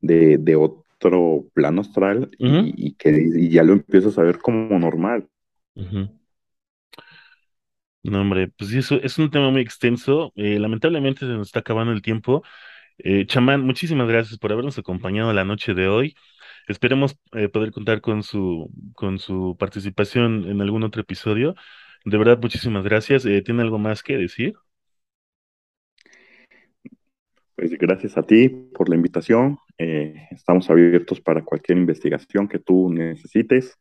de, 0.00 0.38
de 0.38 0.56
otro 0.56 1.46
plano 1.54 1.82
astral 1.82 2.30
y, 2.38 2.74
y 2.88 2.94
que 2.94 3.10
y 3.36 3.50
ya 3.50 3.62
lo 3.64 3.72
empiezas 3.74 4.18
a 4.18 4.22
ver 4.22 4.38
como 4.38 4.78
normal. 4.78 5.28
ujú. 5.76 6.08
No, 8.04 8.20
hombre, 8.20 8.48
pues 8.48 8.72
eso 8.72 8.96
es 9.00 9.18
un 9.18 9.30
tema 9.30 9.50
muy 9.50 9.60
extenso. 9.62 10.32
Eh, 10.36 10.58
lamentablemente 10.58 11.20
se 11.20 11.26
nos 11.26 11.48
está 11.48 11.60
acabando 11.60 11.92
el 11.92 12.02
tiempo. 12.02 12.42
Eh, 12.98 13.26
chamán, 13.26 13.62
muchísimas 13.62 14.08
gracias 14.08 14.38
por 14.38 14.52
habernos 14.52 14.78
acompañado 14.78 15.32
la 15.34 15.44
noche 15.44 15.74
de 15.74 15.88
hoy. 15.88 16.14
Esperemos 16.68 17.16
eh, 17.34 17.48
poder 17.48 17.72
contar 17.72 18.00
con 18.02 18.22
su, 18.24 18.70
con 18.94 19.18
su 19.20 19.56
participación 19.58 20.48
en 20.50 20.62
algún 20.62 20.84
otro 20.84 21.02
episodio. 21.02 21.54
De 22.06 22.18
verdad, 22.18 22.38
muchísimas 22.42 22.84
gracias. 22.84 23.24
¿tiene 23.44 23.62
algo 23.62 23.78
más 23.78 24.02
que 24.02 24.16
decir? 24.18 24.54
Pues 27.56 27.70
gracias 27.72 28.16
a 28.16 28.22
ti 28.22 28.48
por 28.48 28.88
la 28.88 28.96
invitación. 28.96 29.58
Eh, 29.78 30.14
estamos 30.30 30.68
abiertos 30.70 31.20
para 31.20 31.42
cualquier 31.44 31.78
investigación 31.78 32.48
que 32.48 32.58
tú 32.58 32.90
necesites 32.90 33.76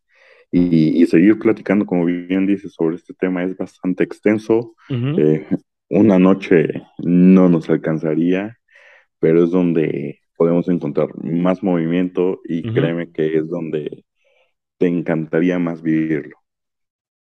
y, 0.52 1.02
y 1.02 1.06
seguir 1.06 1.40
platicando, 1.40 1.86
como 1.86 2.06
bien 2.06 2.46
dices, 2.46 2.74
sobre 2.74 2.98
este 2.98 3.14
tema. 3.14 3.44
Es 3.44 3.56
bastante 3.58 4.04
extenso. 4.04 4.76
Eh, 4.90 5.48
una 5.90 6.20
noche 6.20 6.84
no 7.00 7.50
nos 7.50 7.70
alcanzaría, 7.70 8.58
pero 9.20 9.44
es 9.44 9.52
donde 9.52 10.20
podemos 10.36 10.68
encontrar 10.70 11.10
más 11.24 11.64
movimiento 11.64 12.42
y 12.44 12.64
créeme 12.64 13.12
que 13.12 13.38
es 13.38 13.48
donde 13.48 14.04
te 14.78 14.88
encantaría 14.88 15.60
más 15.60 15.82
vivirlo. 15.82 16.36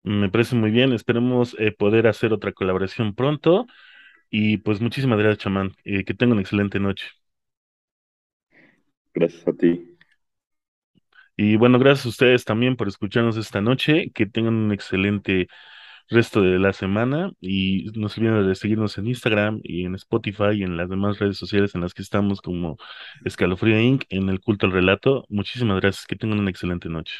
Me 0.03 0.29
parece 0.29 0.55
muy 0.55 0.71
bien. 0.71 0.93
Esperemos 0.93 1.55
eh, 1.59 1.71
poder 1.71 2.07
hacer 2.07 2.31
otra 2.31 2.53
colaboración 2.53 3.15
pronto. 3.15 3.65
Y 4.29 4.57
pues 4.57 4.81
muchísimas 4.81 5.19
gracias, 5.19 5.39
chamán. 5.43 5.75
Eh, 5.83 6.03
que 6.05 6.13
tenga 6.13 6.33
una 6.33 6.41
excelente 6.41 6.79
noche. 6.79 7.05
Gracias 9.13 9.47
a 9.47 9.53
ti. 9.53 9.97
Y 11.35 11.55
bueno, 11.55 11.79
gracias 11.79 12.05
a 12.05 12.09
ustedes 12.09 12.45
también 12.45 12.75
por 12.75 12.87
escucharnos 12.87 13.37
esta 13.37 13.61
noche. 13.61 14.11
Que 14.13 14.25
tengan 14.25 14.55
un 14.55 14.71
excelente 14.71 15.47
resto 16.09 16.41
de 16.41 16.59
la 16.59 16.73
semana 16.73 17.31
y 17.41 17.87
no 17.95 18.09
se 18.09 18.21
olviden 18.21 18.47
de 18.47 18.55
seguirnos 18.55 18.97
en 18.97 19.07
Instagram 19.07 19.59
y 19.63 19.85
en 19.85 19.95
Spotify 19.95 20.51
y 20.55 20.63
en 20.63 20.77
las 20.77 20.89
demás 20.89 21.19
redes 21.19 21.37
sociales 21.37 21.75
en 21.75 21.81
las 21.81 21.93
que 21.93 22.01
estamos 22.01 22.41
como 22.41 22.77
Escalofrío 23.25 23.79
Inc. 23.79 24.05
en 24.09 24.29
el 24.29 24.39
culto 24.41 24.65
al 24.67 24.71
relato. 24.73 25.25
Muchísimas 25.29 25.81
gracias, 25.81 26.05
que 26.07 26.15
tengan 26.15 26.39
una 26.39 26.49
excelente 26.51 26.89
noche. 26.89 27.13